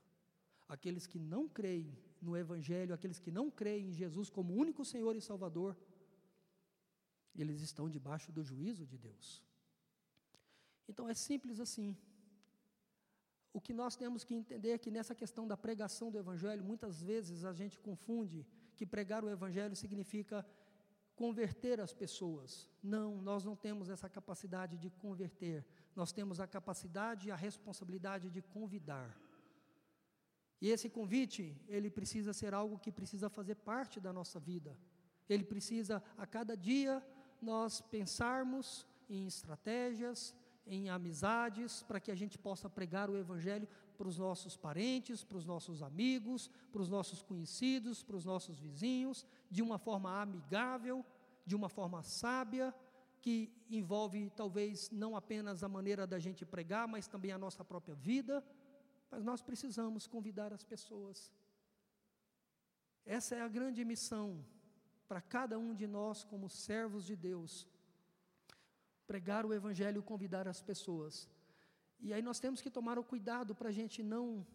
Aqueles 0.69 1.07
que 1.07 1.19
não 1.19 1.49
creem 1.49 1.97
no 2.21 2.37
Evangelho, 2.37 2.95
aqueles 2.95 3.19
que 3.19 3.31
não 3.31 3.51
creem 3.51 3.89
em 3.89 3.93
Jesus 3.93 4.29
como 4.29 4.55
único 4.55 4.85
Senhor 4.85 5.17
e 5.17 5.21
Salvador, 5.21 5.77
eles 7.35 7.63
estão 7.63 7.89
debaixo 7.89 8.31
do 8.31 8.45
juízo 8.45 8.87
de 8.87 8.99
Deus. 8.99 9.43
Então 10.87 11.09
é 11.09 11.15
simples 11.15 11.59
assim. 11.59 11.97
o 13.53 13.61
que 13.61 13.73
nós 13.73 13.97
temos 13.97 14.23
que 14.23 14.35
entender 14.35 14.71
é 14.71 14.79
que 14.79 14.93
nessa 14.97 15.15
questão 15.15 15.45
da 15.49 15.57
pregação 15.57 16.11
do 16.11 16.19
Evangelho, 16.19 16.63
muitas 16.63 17.03
vezes 17.03 17.45
a 17.45 17.53
gente 17.53 17.77
confunde 17.81 18.47
que 18.81 18.87
pregar 18.87 19.23
o 19.23 19.29
Evangelho 19.29 19.77
significa 19.77 20.39
converter 21.15 21.79
as 21.83 21.93
pessoas. 21.93 22.67
Não, 22.83 23.21
nós 23.21 23.45
não 23.45 23.55
temos 23.55 23.91
essa 23.91 24.09
capacidade 24.09 24.79
de 24.79 24.89
converter, 24.89 25.67
nós 25.95 26.13
temos 26.13 26.41
a 26.41 26.47
capacidade 26.47 27.29
e 27.29 27.31
a 27.31 27.37
responsabilidade 27.37 28.31
de 28.31 28.41
convidar. 28.41 29.15
E 30.63 30.71
esse 30.71 30.89
convite, 30.89 31.55
ele 31.69 31.91
precisa 31.91 32.33
ser 32.33 32.55
algo 32.55 32.79
que 32.79 32.91
precisa 32.91 33.29
fazer 33.29 33.57
parte 33.57 34.01
da 34.01 34.15
nossa 34.15 34.41
vida. 34.41 34.75
Ele 35.29 35.45
precisa, 35.45 36.03
a 36.17 36.27
cada 36.27 36.57
dia, 36.57 37.07
nós 37.43 37.83
pensarmos 37.83 38.87
em 39.11 39.27
estratégias, 39.27 40.35
em 40.67 40.89
amizades, 40.89 41.83
para 41.83 42.01
que 42.01 42.11
a 42.11 42.15
gente 42.15 42.39
possa 42.39 42.71
pregar 42.71 43.11
o 43.11 43.19
Evangelho 43.19 43.69
para 44.01 44.09
os 44.09 44.17
nossos 44.17 44.57
parentes, 44.57 45.23
para 45.23 45.37
os 45.37 45.45
nossos 45.45 45.83
amigos, 45.83 46.49
para 46.73 46.81
os 46.81 46.89
nossos 46.89 47.23
conhecidos, 47.23 48.03
para 48.03 48.17
os 48.17 48.25
nossos 48.25 48.59
vizinhos, 48.59 49.27
de 49.51 49.61
uma 49.61 49.77
forma 49.77 50.23
amigável, 50.23 51.05
de 51.45 51.55
uma 51.55 51.69
forma 51.69 52.03
sábia, 52.03 52.75
que 53.21 53.53
envolve 53.69 54.31
talvez 54.31 54.91
não 54.91 55.15
apenas 55.15 55.63
a 55.63 55.69
maneira 55.69 56.07
da 56.07 56.19
gente 56.19 56.47
pregar, 56.47 56.89
mas 56.89 57.07
também 57.07 57.31
a 57.31 57.37
nossa 57.37 57.63
própria 57.63 57.95
vida. 57.95 58.43
Mas 59.11 59.23
nós 59.23 59.43
precisamos 59.43 60.07
convidar 60.07 60.51
as 60.51 60.65
pessoas. 60.65 61.31
Essa 63.05 63.35
é 63.35 63.43
a 63.43 63.49
grande 63.49 63.85
missão 63.85 64.43
para 65.07 65.21
cada 65.21 65.59
um 65.59 65.75
de 65.75 65.87
nós, 65.87 66.25
como 66.25 66.49
servos 66.49 67.05
de 67.05 67.17
Deus, 67.17 67.69
pregar 69.07 69.45
o 69.45 69.53
Evangelho, 69.53 70.03
convidar 70.03 70.49
as 70.49 70.63
pessoas. 70.63 71.29
E 72.01 72.13
aí 72.13 72.23
nós 72.23 72.41
temos 72.41 72.61
que 72.61 72.71
tomar 72.71 72.99
o 72.99 73.05
cuidado 73.05 73.55
para 73.55 73.69
a 73.69 73.73
gente 73.73 74.03
não 74.03 74.47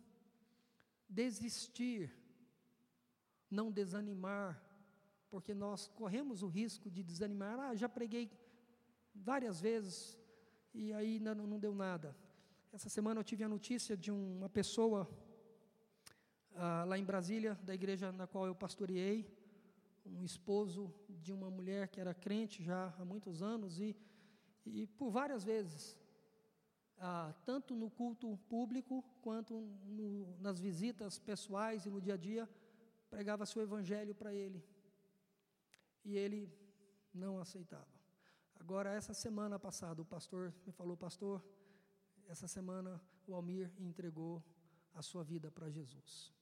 desistir, 1.07 2.11
não 3.49 3.71
desanimar, 3.71 4.61
porque 5.29 5.53
nós 5.53 5.87
corremos 5.87 6.41
o 6.41 6.47
risco 6.47 6.89
de 6.89 7.03
desanimar. 7.03 7.59
Ah, 7.59 7.75
já 7.75 7.87
preguei 7.87 8.31
várias 9.13 9.61
vezes 9.61 10.17
e 10.73 10.91
aí 10.93 11.19
não, 11.19 11.35
não 11.35 11.59
deu 11.59 11.73
nada. 11.73 12.15
Essa 12.73 12.89
semana 12.89 13.19
eu 13.19 13.23
tive 13.23 13.43
a 13.43 13.49
notícia 13.49 13.95
de 13.95 14.11
uma 14.11 14.49
pessoa 14.49 15.07
ah, 16.55 16.83
lá 16.85 16.97
em 16.97 17.05
Brasília, 17.05 17.57
da 17.63 17.73
igreja 17.75 18.11
na 18.11 18.27
qual 18.27 18.47
eu 18.47 18.55
pastoreei, 18.55 19.29
um 20.05 20.23
esposo 20.23 20.93
de 21.09 21.31
uma 21.31 21.49
mulher 21.49 21.87
que 21.87 21.99
era 21.99 22.13
crente 22.13 22.63
já 22.63 22.93
há 22.99 23.05
muitos 23.05 23.41
anos 23.41 23.79
e 23.79 23.95
e 24.65 24.87
por 24.87 25.09
várias 25.11 25.43
vezes, 25.43 25.95
ah, 26.97 27.33
tanto 27.45 27.75
no 27.75 27.89
culto 27.89 28.37
público 28.49 29.03
quanto 29.21 29.53
no, 29.85 30.37
nas 30.39 30.59
visitas 30.59 31.19
pessoais 31.19 31.85
e 31.85 31.89
no 31.89 32.01
dia 32.01 32.13
a 32.13 32.17
dia, 32.17 32.49
pregava 33.09 33.45
seu 33.45 33.61
evangelho 33.61 34.15
para 34.15 34.33
ele. 34.33 34.63
E 36.03 36.17
ele 36.17 36.51
não 37.13 37.39
aceitava. 37.39 37.87
Agora, 38.59 38.91
essa 38.91 39.13
semana 39.13 39.59
passada, 39.59 40.01
o 40.01 40.05
pastor 40.05 40.53
me 40.65 40.71
falou, 40.71 40.95
pastor, 40.95 41.43
essa 42.27 42.47
semana 42.47 43.01
o 43.27 43.33
Almir 43.35 43.71
entregou 43.79 44.43
a 44.93 45.01
sua 45.01 45.23
vida 45.23 45.51
para 45.51 45.69
Jesus. 45.69 46.33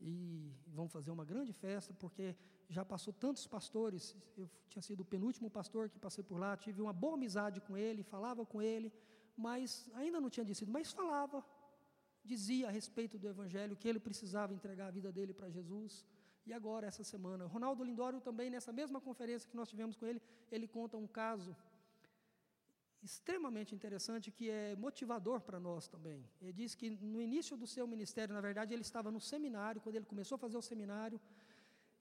E 0.00 0.52
vão 0.66 0.88
fazer 0.88 1.10
uma 1.10 1.24
grande 1.24 1.52
festa, 1.52 1.94
porque 1.94 2.36
já 2.68 2.84
passou 2.84 3.12
tantos 3.12 3.46
pastores, 3.46 4.16
eu 4.36 4.50
tinha 4.68 4.82
sido 4.82 5.00
o 5.00 5.04
penúltimo 5.04 5.48
pastor 5.50 5.88
que 5.88 5.98
passei 5.98 6.24
por 6.24 6.38
lá, 6.38 6.56
tive 6.56 6.82
uma 6.82 6.92
boa 6.92 7.14
amizade 7.14 7.60
com 7.60 7.76
ele, 7.76 8.02
falava 8.02 8.44
com 8.44 8.60
ele, 8.60 8.92
mas 9.36 9.88
ainda 9.94 10.20
não 10.20 10.30
tinha 10.30 10.44
decidido, 10.44 10.72
mas 10.72 10.92
falava, 10.92 11.44
dizia 12.24 12.68
a 12.68 12.70
respeito 12.70 13.18
do 13.18 13.28
Evangelho, 13.28 13.76
que 13.76 13.88
ele 13.88 14.00
precisava 14.00 14.54
entregar 14.54 14.86
a 14.88 14.90
vida 14.90 15.10
dele 15.12 15.34
para 15.34 15.50
Jesus. 15.50 16.04
E 16.46 16.52
agora, 16.52 16.86
essa 16.86 17.02
semana, 17.02 17.46
Ronaldo 17.46 17.82
Lindório 17.82 18.20
também, 18.20 18.50
nessa 18.50 18.72
mesma 18.72 19.00
conferência 19.00 19.48
que 19.48 19.56
nós 19.56 19.68
tivemos 19.68 19.96
com 19.96 20.06
ele, 20.06 20.20
ele 20.50 20.68
conta 20.68 20.96
um 20.96 21.06
caso 21.06 21.56
extremamente 23.02 23.74
interessante 23.74 24.30
que 24.30 24.48
é 24.48 24.74
motivador 24.76 25.40
para 25.40 25.60
nós 25.60 25.86
também. 25.86 26.24
Ele 26.40 26.52
diz 26.52 26.74
que 26.74 26.88
no 26.90 27.20
início 27.20 27.54
do 27.56 27.66
seu 27.66 27.86
ministério, 27.86 28.34
na 28.34 28.40
verdade, 28.40 28.72
ele 28.72 28.82
estava 28.82 29.10
no 29.10 29.20
seminário, 29.20 29.80
quando 29.80 29.96
ele 29.96 30.06
começou 30.06 30.36
a 30.36 30.38
fazer 30.38 30.56
o 30.56 30.62
seminário, 30.62 31.20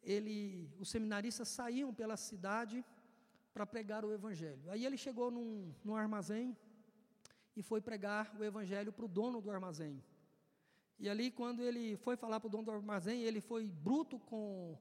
ele, 0.02 0.70
os 0.80 0.90
seminaristas 0.90 1.48
saíam 1.50 1.94
pela 1.94 2.16
cidade 2.16 2.84
para 3.54 3.66
pregar 3.66 4.04
o 4.06 4.14
evangelho. 4.14 4.70
Aí 4.72 4.86
ele 4.86 4.98
chegou 4.98 5.30
num, 5.30 5.74
num 5.84 5.96
armazém 5.96 6.56
e 7.56 7.62
foi 7.62 7.82
pregar 7.82 8.36
o 8.40 8.44
evangelho 8.44 8.92
para 8.92 9.06
o 9.06 9.08
dono 9.08 9.42
do 9.42 9.52
armazém. 9.52 10.04
E 11.00 11.10
ali, 11.10 11.32
quando 11.32 11.62
ele 11.62 11.98
foi 11.98 12.16
falar 12.16 12.40
para 12.40 12.48
o 12.48 12.50
dono 12.50 12.66
do 12.66 12.72
armazém, 12.72 13.22
ele 13.24 13.42
foi 13.42 13.66
bruto 13.68 14.20
com, 14.20 14.78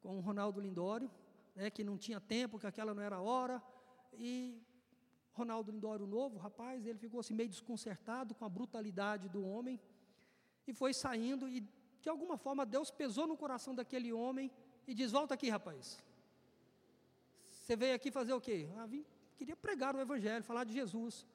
com 0.00 0.18
o 0.18 0.20
Ronaldo 0.20 0.60
Lindório, 0.60 1.10
né, 1.54 1.70
que 1.70 1.82
não 1.82 1.96
tinha 1.96 2.20
tempo, 2.20 2.58
que 2.58 2.66
aquela 2.66 2.94
não 2.94 3.02
era 3.02 3.20
hora. 3.20 3.62
E 4.12 4.62
Ronaldo 5.32 5.72
Lindório, 5.72 6.06
novo 6.06 6.38
rapaz, 6.38 6.86
ele 6.86 6.98
ficou 6.98 7.20
assim 7.20 7.34
meio 7.34 7.48
desconcertado 7.48 8.34
com 8.34 8.44
a 8.44 8.48
brutalidade 8.48 9.28
do 9.28 9.44
homem. 9.44 9.80
E 10.66 10.72
foi 10.72 10.94
saindo, 10.94 11.48
e 11.48 11.60
de 12.00 12.08
alguma 12.08 12.36
forma 12.36 12.64
Deus 12.64 12.90
pesou 12.90 13.26
no 13.26 13.36
coração 13.36 13.74
daquele 13.74 14.12
homem 14.12 14.50
e 14.86 14.94
diz: 14.94 15.10
Volta 15.10 15.34
aqui, 15.34 15.48
rapaz. 15.50 15.98
Você 17.50 17.74
veio 17.76 17.94
aqui 17.94 18.10
fazer 18.10 18.32
o 18.32 18.40
quê? 18.40 18.68
Ah, 18.76 18.86
vim, 18.86 19.04
queria 19.36 19.56
pregar 19.56 19.96
o 19.96 20.00
Evangelho, 20.00 20.44
falar 20.44 20.64
de 20.64 20.72
Jesus. 20.72 21.26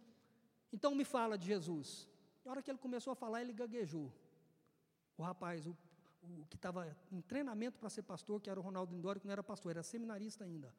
Então 0.71 0.93
me 0.93 1.03
fala 1.03 1.37
de 1.37 1.47
Jesus. 1.47 2.07
Na 2.43 2.51
hora 2.51 2.61
que 2.61 2.69
ele 2.71 2.77
começou 2.77 3.11
a 3.11 3.15
falar, 3.15 3.41
ele 3.41 3.53
gaguejou. 3.53 4.11
O 5.17 5.23
rapaz, 5.23 5.67
o, 5.67 5.75
o 6.23 6.45
que 6.49 6.55
estava 6.55 6.95
em 7.11 7.21
treinamento 7.21 7.77
para 7.79 7.89
ser 7.89 8.03
pastor, 8.03 8.39
que 8.41 8.49
era 8.49 8.59
o 8.59 8.63
Ronaldo 8.63 8.93
Lindório, 8.93 9.19
que 9.19 9.27
não 9.27 9.33
era 9.33 9.43
pastor, 9.43 9.71
era 9.71 9.83
seminarista 9.83 10.43
ainda. 10.43 10.73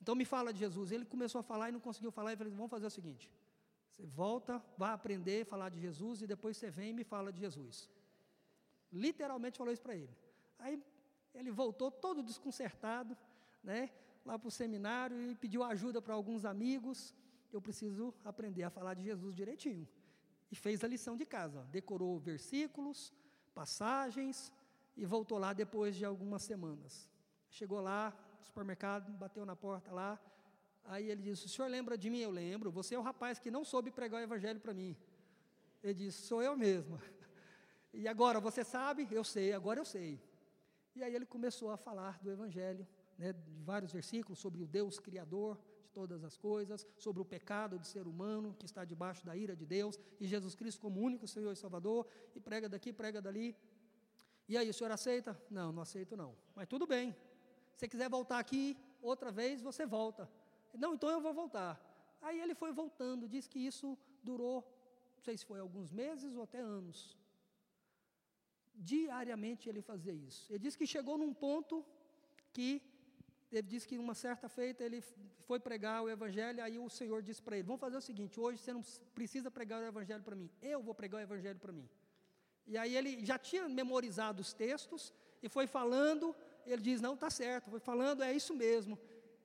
Então 0.00 0.14
me 0.14 0.24
fala 0.24 0.52
de 0.52 0.58
Jesus. 0.58 0.90
Ele 0.90 1.04
começou 1.04 1.38
a 1.38 1.42
falar 1.42 1.68
e 1.68 1.72
não 1.72 1.80
conseguiu 1.80 2.10
falar. 2.10 2.32
E 2.32 2.36
falei: 2.36 2.52
Vamos 2.52 2.70
fazer 2.70 2.86
o 2.86 2.90
seguinte: 2.90 3.30
você 3.92 4.04
volta, 4.06 4.62
vai 4.76 4.92
aprender 4.92 5.42
a 5.42 5.44
falar 5.46 5.68
de 5.68 5.78
Jesus 5.78 6.22
e 6.22 6.26
depois 6.26 6.56
você 6.56 6.70
vem 6.70 6.90
e 6.90 6.92
me 6.92 7.04
fala 7.04 7.32
de 7.32 7.40
Jesus. 7.40 7.90
Literalmente 8.92 9.58
falou 9.58 9.72
isso 9.72 9.82
para 9.82 9.94
ele. 9.94 10.16
Aí 10.58 10.82
ele 11.34 11.50
voltou 11.50 11.90
todo 11.90 12.22
desconcertado, 12.22 13.16
né, 13.62 13.90
lá 14.24 14.38
para 14.38 14.48
o 14.48 14.50
seminário 14.50 15.30
e 15.30 15.34
pediu 15.34 15.62
ajuda 15.62 16.00
para 16.00 16.14
alguns 16.14 16.44
amigos. 16.44 17.14
Eu 17.52 17.60
preciso 17.60 18.14
aprender 18.24 18.62
a 18.62 18.70
falar 18.70 18.94
de 18.94 19.02
Jesus 19.02 19.34
direitinho. 19.34 19.86
E 20.50 20.56
fez 20.56 20.82
a 20.82 20.88
lição 20.88 21.16
de 21.16 21.24
casa, 21.24 21.62
decorou 21.70 22.18
versículos, 22.18 23.12
passagens 23.54 24.52
e 24.96 25.04
voltou 25.04 25.38
lá 25.38 25.52
depois 25.52 25.96
de 25.96 26.04
algumas 26.04 26.42
semanas. 26.42 27.10
Chegou 27.48 27.80
lá 27.80 28.12
no 28.38 28.44
supermercado, 28.44 29.12
bateu 29.12 29.44
na 29.44 29.54
porta 29.54 29.92
lá. 29.92 30.20
Aí 30.84 31.10
ele 31.10 31.22
disse: 31.22 31.46
O 31.46 31.48
senhor 31.48 31.68
lembra 31.68 31.96
de 31.96 32.10
mim? 32.10 32.20
Eu 32.20 32.30
lembro. 32.30 32.70
Você 32.70 32.94
é 32.94 32.98
o 32.98 33.02
rapaz 33.02 33.38
que 33.38 33.50
não 33.50 33.64
soube 33.64 33.90
pregar 33.90 34.20
o 34.20 34.24
evangelho 34.24 34.60
para 34.60 34.74
mim. 34.74 34.96
Ele 35.82 35.94
disse: 35.94 36.22
Sou 36.22 36.42
eu 36.42 36.56
mesmo. 36.56 36.98
E 37.94 38.08
agora 38.08 38.40
você 38.40 38.64
sabe? 38.64 39.06
Eu 39.10 39.22
sei, 39.22 39.52
agora 39.52 39.78
eu 39.78 39.84
sei. 39.84 40.18
E 40.94 41.02
aí 41.02 41.14
ele 41.14 41.26
começou 41.26 41.70
a 41.70 41.76
falar 41.76 42.18
do 42.22 42.30
Evangelho, 42.30 42.86
né, 43.18 43.34
de 43.34 43.60
vários 43.62 43.92
versículos 43.92 44.38
sobre 44.38 44.62
o 44.62 44.66
Deus 44.66 44.98
Criador 44.98 45.58
todas 45.92 46.24
as 46.24 46.36
coisas, 46.36 46.86
sobre 46.96 47.20
o 47.22 47.24
pecado 47.24 47.78
do 47.78 47.86
ser 47.86 48.06
humano 48.06 48.54
que 48.58 48.66
está 48.66 48.84
debaixo 48.84 49.24
da 49.24 49.36
ira 49.36 49.54
de 49.54 49.66
Deus, 49.66 49.98
e 50.20 50.26
Jesus 50.26 50.54
Cristo 50.54 50.80
como 50.80 51.00
único 51.00 51.26
Senhor 51.28 51.52
e 51.52 51.56
Salvador, 51.56 52.06
e 52.34 52.40
prega 52.40 52.68
daqui, 52.68 52.92
prega 52.92 53.20
dali. 53.20 53.56
E 54.48 54.56
aí, 54.56 54.68
o 54.68 54.74
senhor 54.74 54.90
aceita? 54.90 55.40
Não, 55.50 55.72
não 55.72 55.82
aceito 55.82 56.16
não. 56.16 56.36
Mas 56.54 56.66
tudo 56.68 56.86
bem. 56.86 57.14
Se 57.76 57.88
quiser 57.88 58.08
voltar 58.08 58.38
aqui 58.38 58.76
outra 59.00 59.30
vez, 59.30 59.60
você 59.60 59.86
volta. 59.86 60.28
Não, 60.74 60.94
então 60.94 61.10
eu 61.10 61.20
vou 61.20 61.32
voltar. 61.32 61.72
Aí 62.20 62.40
ele 62.40 62.54
foi 62.54 62.72
voltando, 62.72 63.28
diz 63.28 63.46
que 63.46 63.58
isso 63.58 63.98
durou, 64.22 64.62
não 65.16 65.22
sei 65.22 65.36
se 65.36 65.44
foi 65.44 65.58
alguns 65.60 65.90
meses 65.90 66.36
ou 66.36 66.42
até 66.42 66.60
anos. 66.60 67.16
Diariamente 68.74 69.68
ele 69.68 69.82
fazia 69.82 70.12
isso. 70.12 70.52
Ele 70.52 70.60
disse 70.60 70.78
que 70.78 70.86
chegou 70.86 71.18
num 71.18 71.34
ponto 71.34 71.84
que 72.52 72.80
ele 73.52 73.68
disse 73.68 73.86
que 73.86 73.98
uma 73.98 74.14
certa 74.14 74.48
feita 74.48 74.82
ele 74.82 75.02
foi 75.46 75.60
pregar 75.60 76.02
o 76.02 76.08
evangelho, 76.08 76.62
aí 76.62 76.78
o 76.78 76.88
Senhor 76.88 77.22
disse 77.22 77.42
para 77.42 77.56
ele: 77.56 77.66
"Vamos 77.66 77.80
fazer 77.80 77.96
o 77.96 78.00
seguinte, 78.00 78.40
hoje 78.40 78.58
você 78.58 78.72
não 78.72 78.82
precisa 79.14 79.50
pregar 79.50 79.82
o 79.82 79.86
evangelho 79.86 80.22
para 80.22 80.34
mim, 80.34 80.50
eu 80.60 80.82
vou 80.82 80.94
pregar 80.94 81.18
o 81.20 81.22
evangelho 81.22 81.58
para 81.58 81.72
mim". 81.72 81.88
E 82.66 82.78
aí 82.78 82.96
ele 82.96 83.24
já 83.24 83.38
tinha 83.38 83.68
memorizado 83.68 84.40
os 84.40 84.52
textos 84.52 85.12
e 85.42 85.48
foi 85.48 85.66
falando, 85.66 86.34
ele 86.66 86.82
diz: 86.82 87.00
"Não, 87.00 87.14
está 87.14 87.30
certo". 87.30 87.70
Foi 87.70 87.80
falando, 87.80 88.22
é 88.22 88.32
isso 88.32 88.54
mesmo. 88.54 88.98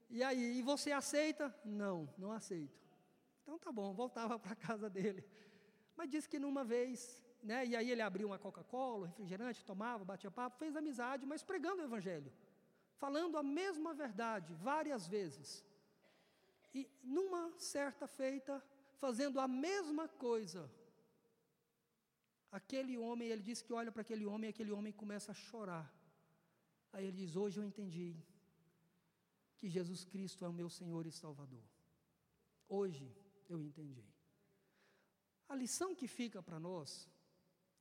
E 0.10 0.24
aí, 0.24 0.60
e 0.60 0.62
você 0.62 0.92
aceita? 0.92 1.54
Não, 1.66 2.10
não 2.18 2.32
aceito. 2.32 2.80
Então 3.44 3.60
tá 3.60 3.72
bom, 3.72 3.94
voltava 3.94 4.40
para 4.40 4.56
casa 4.56 4.90
dele. 4.90 5.24
Mas 5.96 6.10
disse 6.10 6.30
que 6.30 6.40
numa 6.40 6.64
vez 6.64 7.22
né? 7.44 7.66
E 7.66 7.76
aí 7.76 7.90
ele 7.92 8.02
abriu 8.02 8.28
uma 8.28 8.40
Coca-Cola, 8.40 9.08
refrigerante, 9.08 9.64
tomava, 9.64 10.04
batia 10.04 10.32
papo, 10.32 10.58
fez 10.58 10.76
amizade, 10.76 11.26
mas 11.26 11.44
pregando 11.44 11.82
o 11.82 11.86
Evangelho, 11.86 12.32
falando 13.04 13.38
a 13.38 13.44
mesma 13.44 13.94
verdade 13.94 14.54
várias 14.56 15.08
vezes. 15.08 15.64
E 16.74 16.90
numa 17.04 17.44
certa 17.58 18.08
feita, 18.08 18.64
fazendo 19.00 19.40
a 19.40 19.48
mesma 19.48 20.08
coisa, 20.08 20.70
Aquele 22.52 22.98
homem, 22.98 23.30
ele 23.30 23.44
diz 23.44 23.62
que 23.62 23.74
olha 23.74 23.92
para 23.92 24.02
aquele 24.02 24.26
homem 24.26 24.48
e 24.48 24.54
aquele 24.54 24.72
homem 24.72 24.94
começa 24.94 25.32
a 25.32 25.36
chorar. 25.36 25.94
Aí 26.94 27.06
ele 27.06 27.18
diz: 27.18 27.36
Hoje 27.36 27.60
eu 27.60 27.64
entendi 27.64 28.16
que 29.58 29.68
Jesus 29.68 30.06
Cristo 30.06 30.46
é 30.46 30.48
o 30.48 30.54
meu 30.54 30.70
Senhor 30.70 31.06
e 31.06 31.12
Salvador. 31.12 31.64
Hoje 32.70 33.14
eu 33.50 33.62
entendi. 33.62 34.06
A 35.50 35.56
lição 35.56 35.94
que 35.94 36.08
fica 36.08 36.42
para 36.42 36.60
nós 36.60 37.10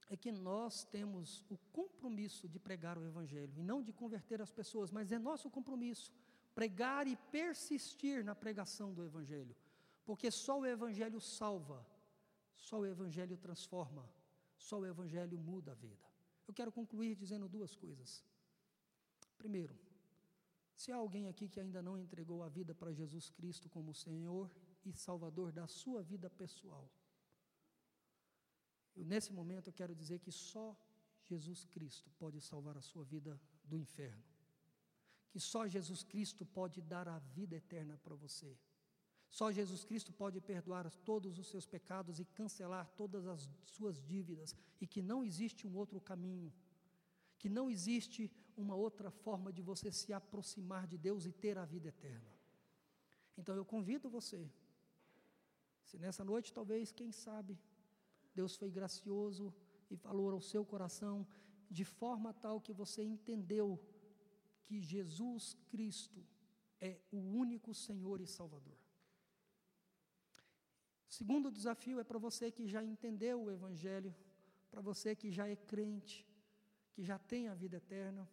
é 0.08 0.16
que 0.16 0.30
nós 0.30 0.84
temos 0.84 1.44
o 1.48 1.56
compromisso 1.72 2.48
de 2.48 2.58
pregar 2.58 2.96
o 2.96 3.04
Evangelho 3.04 3.52
e 3.56 3.62
não 3.62 3.82
de 3.82 3.92
converter 3.92 4.40
as 4.40 4.52
pessoas, 4.52 4.90
mas 4.90 5.10
é 5.10 5.18
nosso 5.18 5.50
compromisso 5.50 6.12
pregar 6.54 7.06
e 7.06 7.16
persistir 7.30 8.24
na 8.24 8.34
pregação 8.34 8.94
do 8.94 9.04
Evangelho, 9.04 9.54
porque 10.04 10.30
só 10.30 10.60
o 10.60 10.66
Evangelho 10.66 11.20
salva, 11.20 11.84
só 12.54 12.80
o 12.80 12.86
Evangelho 12.86 13.36
transforma, 13.36 14.08
só 14.56 14.78
o 14.78 14.86
Evangelho 14.86 15.38
muda 15.38 15.72
a 15.72 15.74
vida. 15.74 16.06
Eu 16.46 16.54
quero 16.54 16.70
concluir 16.70 17.16
dizendo 17.16 17.48
duas 17.48 17.74
coisas. 17.74 18.24
Primeiro, 19.36 19.76
se 20.76 20.92
há 20.92 20.96
alguém 20.96 21.26
aqui 21.26 21.48
que 21.48 21.60
ainda 21.60 21.82
não 21.82 21.98
entregou 21.98 22.42
a 22.42 22.48
vida 22.48 22.74
para 22.74 22.92
Jesus 22.92 23.28
Cristo 23.30 23.68
como 23.68 23.94
Senhor 23.94 24.50
e 24.84 24.92
Salvador 24.92 25.50
da 25.50 25.66
sua 25.66 26.02
vida 26.02 26.30
pessoal, 26.30 26.88
nesse 29.06 29.32
momento 29.32 29.68
eu 29.68 29.72
quero 29.72 29.94
dizer 29.94 30.18
que 30.18 30.32
só 30.32 30.76
Jesus 31.24 31.64
Cristo 31.64 32.10
pode 32.18 32.40
salvar 32.40 32.76
a 32.76 32.82
sua 32.82 33.04
vida 33.04 33.40
do 33.64 33.78
inferno. 33.78 34.22
Que 35.30 35.40
só 35.40 35.66
Jesus 35.66 36.02
Cristo 36.02 36.44
pode 36.44 36.80
dar 36.80 37.08
a 37.08 37.18
vida 37.18 37.56
eterna 37.56 37.98
para 37.98 38.14
você. 38.14 38.56
Só 39.28 39.50
Jesus 39.50 39.84
Cristo 39.84 40.12
pode 40.12 40.40
perdoar 40.40 40.90
todos 41.10 41.38
os 41.38 41.48
seus 41.48 41.66
pecados 41.66 42.20
e 42.20 42.24
cancelar 42.24 42.86
todas 42.96 43.26
as 43.26 43.48
suas 43.64 44.00
dívidas, 44.00 44.54
e 44.80 44.86
que 44.86 45.02
não 45.02 45.24
existe 45.24 45.66
um 45.66 45.76
outro 45.76 46.00
caminho, 46.00 46.52
que 47.38 47.48
não 47.48 47.68
existe 47.68 48.30
uma 48.56 48.74
outra 48.74 49.10
forma 49.10 49.52
de 49.52 49.60
você 49.60 49.90
se 49.90 50.12
aproximar 50.12 50.86
de 50.86 50.96
Deus 50.96 51.26
e 51.26 51.32
ter 51.32 51.58
a 51.58 51.64
vida 51.64 51.88
eterna. 51.88 52.32
Então 53.36 53.54
eu 53.54 53.64
convido 53.64 54.08
você, 54.08 54.48
se 55.84 55.98
nessa 55.98 56.24
noite, 56.24 56.52
talvez, 56.52 56.90
quem 56.90 57.12
sabe, 57.12 57.58
Deus 58.38 58.52
foi 58.60 58.70
gracioso 58.78 59.44
e 59.92 59.96
falou 59.96 60.28
ao 60.30 60.40
seu 60.52 60.62
coração 60.72 61.16
de 61.78 61.84
forma 62.00 62.30
tal 62.44 62.60
que 62.66 62.72
você 62.80 63.02
entendeu 63.14 63.68
que 64.66 64.76
Jesus 64.92 65.44
Cristo 65.70 66.20
é 66.88 66.92
o 67.10 67.18
único 67.44 67.72
Senhor 67.86 68.20
e 68.20 68.26
Salvador. 68.26 68.78
Segundo 71.08 71.50
desafio 71.58 71.98
é 71.98 72.04
para 72.04 72.18
você 72.18 72.50
que 72.56 72.64
já 72.74 72.82
entendeu 72.92 73.36
o 73.42 73.50
Evangelho, 73.50 74.14
para 74.70 74.82
você 74.88 75.14
que 75.20 75.30
já 75.30 75.48
é 75.48 75.56
crente, 75.56 76.16
que 76.92 77.02
já 77.10 77.18
tem 77.18 77.48
a 77.48 77.54
vida 77.54 77.76
eterna. 77.78 78.28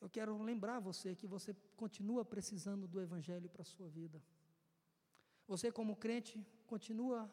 Eu 0.00 0.10
quero 0.16 0.32
lembrar 0.50 0.78
você 0.80 1.14
que 1.20 1.26
você 1.26 1.56
continua 1.82 2.22
precisando 2.24 2.86
do 2.86 3.00
Evangelho 3.00 3.48
para 3.48 3.62
a 3.62 3.72
sua 3.74 3.88
vida. 3.88 4.22
Você, 5.46 5.70
como 5.78 5.96
crente, 5.96 6.44
continua 6.66 7.32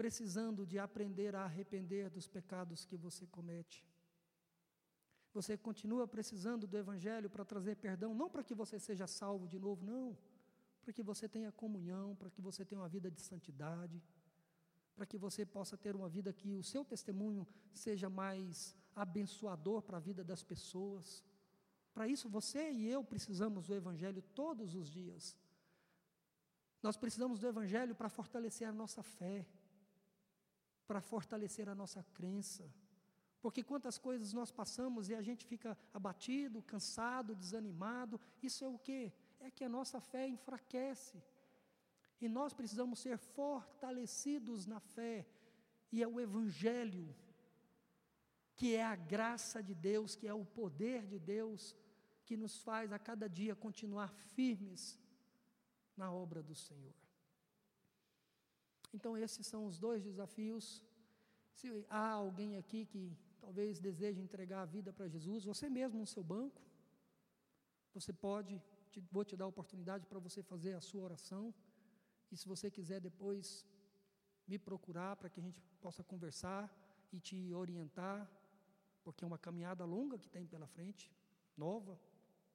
precisando 0.00 0.64
de 0.64 0.78
aprender 0.78 1.36
a 1.36 1.44
arrepender 1.44 2.08
dos 2.08 2.26
pecados 2.26 2.86
que 2.86 2.96
você 2.96 3.26
comete. 3.26 3.86
Você 5.34 5.58
continua 5.58 6.08
precisando 6.08 6.66
do 6.66 6.78
Evangelho 6.78 7.28
para 7.28 7.44
trazer 7.44 7.76
perdão, 7.76 8.14
não 8.14 8.30
para 8.30 8.42
que 8.42 8.54
você 8.54 8.78
seja 8.78 9.06
salvo 9.06 9.46
de 9.46 9.58
novo, 9.58 9.84
não, 9.84 10.16
para 10.80 10.90
que 10.94 11.02
você 11.02 11.28
tenha 11.28 11.52
comunhão, 11.52 12.16
para 12.16 12.30
que 12.30 12.40
você 12.40 12.64
tenha 12.64 12.80
uma 12.80 12.88
vida 12.88 13.10
de 13.10 13.20
santidade, 13.20 14.02
para 14.96 15.04
que 15.04 15.18
você 15.18 15.44
possa 15.44 15.76
ter 15.76 15.94
uma 15.94 16.08
vida 16.08 16.32
que 16.32 16.56
o 16.56 16.62
seu 16.62 16.82
testemunho 16.82 17.46
seja 17.74 18.08
mais 18.08 18.74
abençoador 18.96 19.82
para 19.82 19.98
a 19.98 20.00
vida 20.00 20.24
das 20.24 20.42
pessoas. 20.42 21.22
Para 21.92 22.08
isso, 22.08 22.26
você 22.26 22.72
e 22.72 22.88
eu 22.88 23.04
precisamos 23.04 23.66
do 23.66 23.74
Evangelho 23.74 24.22
todos 24.34 24.74
os 24.74 24.88
dias. 24.88 25.36
Nós 26.82 26.96
precisamos 26.96 27.38
do 27.38 27.46
Evangelho 27.46 27.94
para 27.94 28.08
fortalecer 28.08 28.66
a 28.66 28.72
nossa 28.72 29.02
fé 29.02 29.46
para 30.90 31.00
fortalecer 31.00 31.68
a 31.68 31.74
nossa 31.82 32.02
crença. 32.16 32.68
Porque 33.40 33.62
quantas 33.62 33.96
coisas 33.96 34.32
nós 34.32 34.50
passamos 34.50 35.08
e 35.08 35.14
a 35.14 35.22
gente 35.22 35.46
fica 35.46 35.78
abatido, 35.94 36.60
cansado, 36.62 37.36
desanimado, 37.36 38.20
isso 38.42 38.64
é 38.64 38.68
o 38.68 38.76
quê? 38.76 39.12
É 39.38 39.52
que 39.52 39.62
a 39.62 39.68
nossa 39.68 40.00
fé 40.00 40.26
enfraquece. 40.26 41.22
E 42.20 42.28
nós 42.28 42.52
precisamos 42.52 42.98
ser 42.98 43.18
fortalecidos 43.18 44.66
na 44.66 44.80
fé, 44.80 45.28
e 45.92 46.02
é 46.02 46.08
o 46.08 46.18
Evangelho, 46.18 47.14
que 48.56 48.74
é 48.74 48.84
a 48.84 48.96
graça 48.96 49.62
de 49.62 49.76
Deus, 49.76 50.16
que 50.16 50.26
é 50.26 50.34
o 50.34 50.44
poder 50.44 51.06
de 51.06 51.20
Deus, 51.20 51.76
que 52.26 52.36
nos 52.36 52.58
faz 52.58 52.92
a 52.92 52.98
cada 52.98 53.28
dia 53.28 53.54
continuar 53.54 54.12
firmes 54.34 54.98
na 55.96 56.12
obra 56.12 56.42
do 56.42 56.56
Senhor. 56.56 56.96
Então, 58.92 59.16
esses 59.16 59.46
são 59.46 59.66
os 59.66 59.78
dois 59.78 60.02
desafios. 60.02 60.82
Se 61.52 61.68
há 61.88 62.10
alguém 62.10 62.56
aqui 62.56 62.84
que 62.86 63.16
talvez 63.40 63.78
deseje 63.78 64.20
entregar 64.20 64.62
a 64.62 64.64
vida 64.76 64.92
para 64.92 65.08
Jesus, 65.08 65.44
você 65.44 65.68
mesmo 65.68 66.00
no 66.00 66.06
seu 66.06 66.22
banco, 66.22 66.60
você 67.92 68.12
pode, 68.12 68.60
te, 68.90 69.00
vou 69.10 69.24
te 69.24 69.36
dar 69.36 69.46
a 69.46 69.48
oportunidade 69.54 70.06
para 70.06 70.18
você 70.18 70.42
fazer 70.42 70.74
a 70.74 70.80
sua 70.80 71.02
oração. 71.02 71.54
E 72.30 72.36
se 72.36 72.46
você 72.46 72.70
quiser 72.70 73.00
depois 73.00 73.66
me 74.46 74.58
procurar 74.58 75.16
para 75.16 75.28
que 75.28 75.40
a 75.40 75.42
gente 75.42 75.60
possa 75.80 76.02
conversar 76.02 76.62
e 77.12 77.18
te 77.18 77.52
orientar, 77.54 78.30
porque 79.02 79.24
é 79.24 79.26
uma 79.26 79.38
caminhada 79.38 79.84
longa 79.84 80.18
que 80.18 80.28
tem 80.28 80.46
pela 80.46 80.66
frente, 80.66 81.10
nova, 81.56 81.98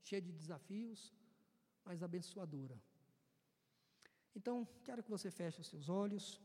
cheia 0.01 0.21
de 0.21 0.31
desafios, 0.31 1.13
mas 1.83 2.03
abençoadora. 2.03 2.77
Então, 4.35 4.67
quero 4.83 5.01
que 5.01 5.09
você 5.09 5.31
feche 5.31 5.61
os 5.61 5.67
seus 5.67 5.87
olhos 5.87 6.41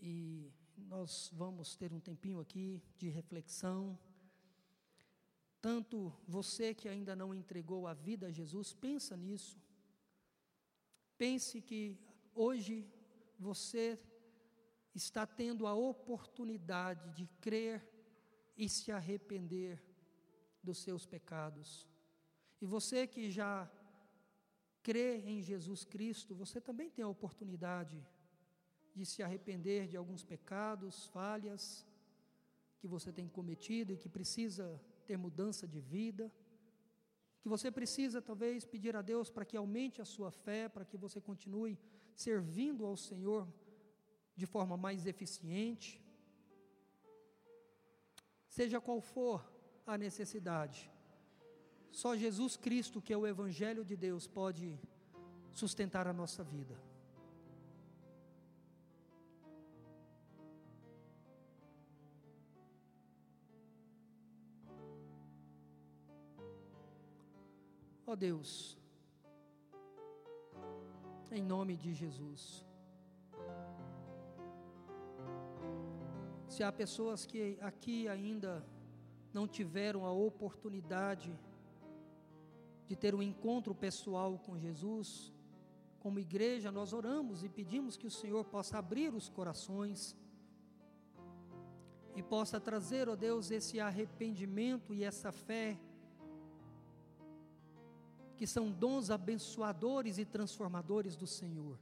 e 0.00 0.50
nós 0.76 1.30
vamos 1.34 1.76
ter 1.76 1.92
um 1.92 2.00
tempinho 2.00 2.40
aqui 2.40 2.82
de 2.96 3.08
reflexão. 3.08 3.98
Tanto 5.60 6.12
você 6.26 6.74
que 6.74 6.88
ainda 6.88 7.14
não 7.14 7.34
entregou 7.34 7.86
a 7.86 7.92
vida 7.92 8.28
a 8.28 8.32
Jesus, 8.32 8.72
pensa 8.72 9.16
nisso. 9.16 9.60
Pense 11.18 11.60
que 11.60 11.98
hoje 12.34 12.88
você 13.38 13.98
está 14.94 15.26
tendo 15.26 15.66
a 15.66 15.74
oportunidade 15.74 17.10
de 17.10 17.26
crer 17.40 17.86
e 18.56 18.68
se 18.68 18.90
arrepender 18.90 19.82
dos 20.62 20.78
seus 20.78 21.06
pecados. 21.06 21.86
E 22.60 22.66
você 22.66 23.06
que 23.06 23.30
já 23.30 23.70
crê 24.86 25.10
em 25.32 25.38
Jesus 25.50 25.80
Cristo, 25.84 26.32
você 26.42 26.58
também 26.68 26.88
tem 26.88 27.04
a 27.04 27.14
oportunidade 27.16 27.96
de 28.96 29.04
se 29.10 29.20
arrepender 29.26 29.88
de 29.90 29.96
alguns 29.96 30.22
pecados, 30.32 31.06
falhas 31.16 31.64
que 32.78 32.86
você 32.94 33.10
tem 33.18 33.26
cometido 33.36 33.92
e 33.92 34.00
que 34.02 34.08
precisa 34.08 34.64
ter 35.08 35.16
mudança 35.16 35.66
de 35.66 35.80
vida, 35.80 36.24
que 37.40 37.48
você 37.54 37.68
precisa 37.78 38.22
talvez 38.22 38.64
pedir 38.64 38.94
a 38.94 39.02
Deus 39.02 39.28
para 39.28 39.44
que 39.48 39.56
aumente 39.56 40.00
a 40.00 40.04
sua 40.14 40.30
fé, 40.30 40.68
para 40.68 40.84
que 40.84 40.96
você 41.04 41.20
continue 41.20 41.76
servindo 42.14 42.86
ao 42.86 42.96
Senhor 42.96 43.42
de 44.40 44.46
forma 44.46 44.76
mais 44.86 45.04
eficiente. 45.04 46.00
Seja 48.58 48.80
qual 48.80 49.00
for 49.00 49.38
a 49.84 49.98
necessidade, 49.98 50.80
só 52.00 52.14
Jesus 52.14 52.58
Cristo, 52.58 53.00
que 53.00 53.10
é 53.10 53.16
o 53.16 53.26
Evangelho 53.26 53.82
de 53.82 53.96
Deus, 53.96 54.26
pode 54.26 54.78
sustentar 55.60 56.06
a 56.06 56.12
nossa 56.12 56.44
vida. 56.44 56.76
Ó 68.06 68.12
oh 68.12 68.16
Deus, 68.26 68.78
em 71.32 71.42
nome 71.42 71.78
de 71.78 71.94
Jesus. 71.94 72.62
Se 76.46 76.62
há 76.62 76.70
pessoas 76.70 77.24
que 77.24 77.58
aqui 77.62 78.06
ainda 78.06 78.62
não 79.32 79.48
tiveram 79.48 80.04
a 80.04 80.12
oportunidade 80.12 81.34
de 82.86 82.94
ter 82.94 83.14
um 83.14 83.22
encontro 83.22 83.74
pessoal 83.74 84.38
com 84.38 84.58
Jesus, 84.58 85.32
como 85.98 86.20
igreja, 86.20 86.70
nós 86.70 86.92
oramos 86.92 87.42
e 87.42 87.48
pedimos 87.48 87.96
que 87.96 88.06
o 88.06 88.10
Senhor 88.10 88.44
possa 88.44 88.78
abrir 88.78 89.12
os 89.12 89.28
corações 89.28 90.16
e 92.14 92.22
possa 92.22 92.60
trazer, 92.60 93.08
ó 93.08 93.12
oh 93.12 93.16
Deus, 93.16 93.50
esse 93.50 93.80
arrependimento 93.80 94.94
e 94.94 95.02
essa 95.02 95.32
fé, 95.32 95.76
que 98.36 98.46
são 98.46 98.70
dons 98.70 99.10
abençoadores 99.10 100.16
e 100.16 100.24
transformadores 100.24 101.16
do 101.16 101.26
Senhor. 101.26 101.76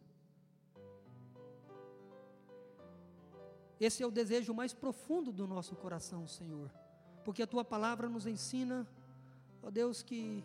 Esse 3.79 4.03
é 4.03 4.07
o 4.07 4.11
desejo 4.11 4.55
mais 4.55 4.73
profundo 4.73 5.31
do 5.31 5.47
nosso 5.47 5.77
coração, 5.77 6.27
Senhor, 6.27 6.71
porque 7.25 7.43
a 7.43 7.47
tua 7.47 7.65
palavra 7.65 8.09
nos 8.09 8.27
ensina, 8.27 8.87
ó 9.63 9.71
Deus, 9.71 10.03
que 10.03 10.43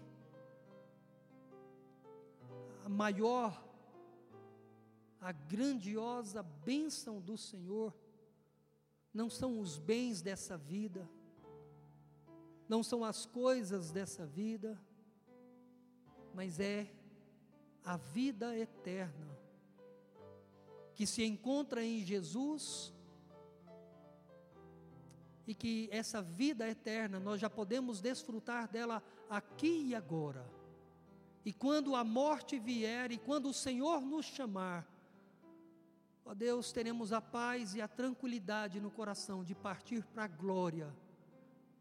maior, 2.90 3.64
a 5.22 5.32
grandiosa 5.32 6.42
bênção 6.42 7.22
do 7.22 7.38
Senhor 7.38 7.96
não 9.14 9.30
são 9.30 9.60
os 9.60 9.78
bens 9.78 10.22
dessa 10.22 10.58
vida, 10.58 11.08
não 12.68 12.82
são 12.84 13.04
as 13.04 13.26
coisas 13.26 13.92
dessa 13.92 14.26
vida, 14.26 14.80
mas 16.34 16.60
é 16.60 16.92
a 17.84 17.98
vida 17.98 18.58
eterna, 18.58 19.38
que 20.96 21.06
se 21.06 21.24
encontra 21.24 21.84
em 21.84 22.04
Jesus, 22.04 22.94
e 25.46 25.56
que 25.56 25.90
essa 25.92 26.22
vida 26.22 26.70
eterna 26.70 27.20
nós 27.20 27.42
já 27.42 27.50
podemos 27.50 28.00
desfrutar 28.00 28.68
dela 28.68 29.02
aqui 29.28 29.88
e 29.88 29.96
agora. 29.96 30.59
E 31.46 31.54
quando 31.54 31.96
a 31.96 32.04
morte 32.04 32.60
vier 32.60 33.12
e 33.12 33.18
quando 33.18 33.50
o 33.50 33.54
Senhor 33.54 34.02
nos 34.02 34.26
chamar, 34.26 34.88
ó 36.26 36.34
Deus, 36.34 36.72
teremos 36.72 37.14
a 37.14 37.22
paz 37.22 37.76
e 37.76 37.82
a 37.82 37.88
tranquilidade 37.88 38.80
no 38.80 38.92
coração 38.92 39.44
de 39.44 39.56
partir 39.56 40.04
para 40.06 40.26
a 40.26 40.28
glória, 40.28 40.94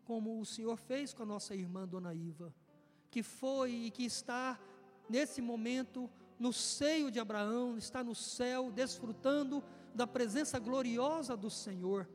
como 0.04 0.40
o 0.40 0.46
Senhor 0.46 0.76
fez 0.76 1.12
com 1.12 1.22
a 1.24 1.26
nossa 1.26 1.54
irmã 1.54 1.86
Dona 1.86 2.14
Iva, 2.14 2.54
que 3.10 3.22
foi 3.22 3.72
e 3.72 3.90
que 3.90 4.04
está 4.04 4.58
nesse 5.08 5.42
momento 5.42 6.08
no 6.38 6.52
seio 6.52 7.10
de 7.10 7.18
Abraão, 7.18 7.76
está 7.76 8.04
no 8.04 8.14
céu, 8.14 8.70
desfrutando 8.70 9.62
da 9.94 10.06
presença 10.06 10.58
gloriosa 10.58 11.36
do 11.36 11.50
Senhor, 11.50 12.08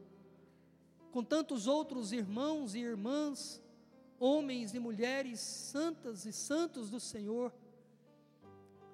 com 1.12 1.23
tantos 1.23 1.67
outros 1.67 2.12
irmãos 2.12 2.73
e 2.73 2.79
irmãs, 2.79 3.62
homens 4.23 4.73
e 4.73 4.79
mulheres 4.79 5.39
santas 5.41 6.25
e 6.25 6.31
santos 6.31 6.89
do 6.89 6.99
Senhor. 6.99 7.53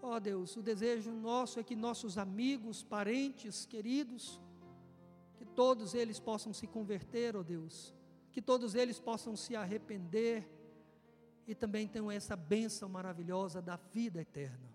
Ó 0.02 0.16
oh 0.16 0.20
Deus, 0.20 0.56
o 0.58 0.62
desejo 0.64 1.12
nosso 1.12 1.60
é 1.60 1.64
que 1.64 1.76
nossos 1.76 2.18
amigos, 2.18 2.84
parentes, 2.84 3.66
queridos, 3.66 4.40
que 5.38 5.46
todos 5.46 5.94
eles 5.94 6.20
possam 6.20 6.52
se 6.52 6.66
converter, 6.66 7.36
ó 7.36 7.42
oh 7.42 7.44
Deus, 7.44 7.94
que 8.32 8.42
todos 8.42 8.74
eles 8.74 9.00
possam 9.00 9.36
se 9.36 9.56
arrepender 9.56 10.50
e 11.46 11.54
também 11.54 11.88
tenham 11.88 12.10
essa 12.10 12.36
bênção 12.36 12.90
maravilhosa 12.90 13.62
da 13.62 13.76
vida 13.76 14.22
eterna. 14.22 14.70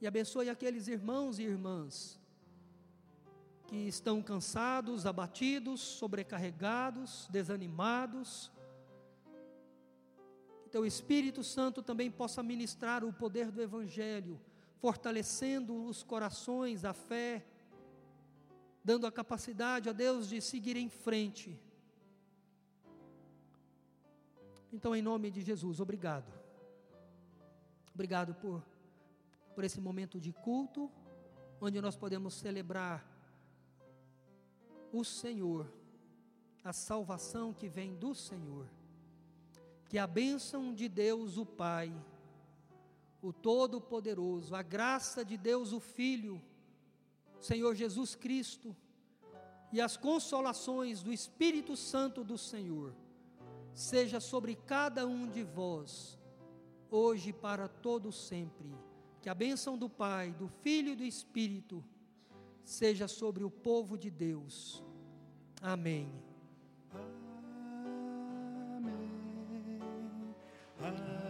E 0.00 0.06
abençoe 0.06 0.48
aqueles 0.48 0.88
irmãos 0.88 1.38
e 1.38 1.44
irmãs 1.44 2.21
que 3.72 3.88
estão 3.88 4.20
cansados, 4.20 5.06
abatidos, 5.06 5.80
sobrecarregados, 5.80 7.26
desanimados. 7.30 8.52
Que 10.62 10.68
teu 10.68 10.84
Espírito 10.84 11.42
Santo 11.42 11.82
também 11.82 12.10
possa 12.10 12.42
ministrar 12.42 13.02
o 13.02 13.14
poder 13.14 13.50
do 13.50 13.62
Evangelho, 13.62 14.38
fortalecendo 14.76 15.86
os 15.86 16.02
corações, 16.02 16.84
a 16.84 16.92
fé, 16.92 17.46
dando 18.84 19.06
a 19.06 19.12
capacidade 19.12 19.88
a 19.88 19.92
Deus 19.92 20.28
de 20.28 20.42
seguir 20.42 20.76
em 20.76 20.90
frente 20.90 21.58
então, 24.72 24.96
em 24.96 25.02
nome 25.02 25.30
de 25.30 25.42
Jesus, 25.42 25.80
obrigado. 25.80 26.32
Obrigado 27.94 28.34
por, 28.34 28.64
por 29.54 29.64
esse 29.64 29.78
momento 29.78 30.18
de 30.18 30.32
culto, 30.32 30.90
onde 31.60 31.78
nós 31.78 31.94
podemos 31.94 32.32
celebrar 32.32 33.06
o 34.92 35.04
Senhor, 35.04 35.66
a 36.62 36.72
salvação 36.72 37.52
que 37.52 37.68
vem 37.68 37.94
do 37.94 38.14
Senhor. 38.14 38.66
Que 39.88 39.98
a 39.98 40.06
bênção 40.06 40.74
de 40.74 40.88
Deus, 40.88 41.36
o 41.36 41.46
Pai, 41.46 41.92
o 43.20 43.32
Todo-Poderoso, 43.32 44.54
a 44.54 44.62
graça 44.62 45.24
de 45.24 45.36
Deus, 45.36 45.72
o 45.72 45.80
Filho, 45.80 46.40
Senhor 47.40 47.74
Jesus 47.74 48.14
Cristo, 48.14 48.76
e 49.72 49.80
as 49.80 49.96
consolações 49.96 51.02
do 51.02 51.12
Espírito 51.12 51.76
Santo 51.76 52.22
do 52.22 52.36
Senhor 52.36 52.94
seja 53.72 54.20
sobre 54.20 54.54
cada 54.54 55.06
um 55.06 55.26
de 55.26 55.42
vós, 55.42 56.18
hoje 56.90 57.30
e 57.30 57.32
para 57.32 57.68
todo 57.68 58.12
sempre. 58.12 58.70
Que 59.22 59.30
a 59.30 59.34
bênção 59.34 59.78
do 59.78 59.88
Pai, 59.88 60.32
do 60.32 60.48
Filho 60.48 60.92
e 60.92 60.96
do 60.96 61.04
Espírito 61.04 61.82
seja 62.64 63.08
sobre 63.08 63.44
o 63.44 63.50
povo 63.50 63.96
de 63.96 64.10
Deus. 64.10 64.82
Amém. 65.60 66.12
Amém. 68.76 69.80
Amém. 70.80 71.21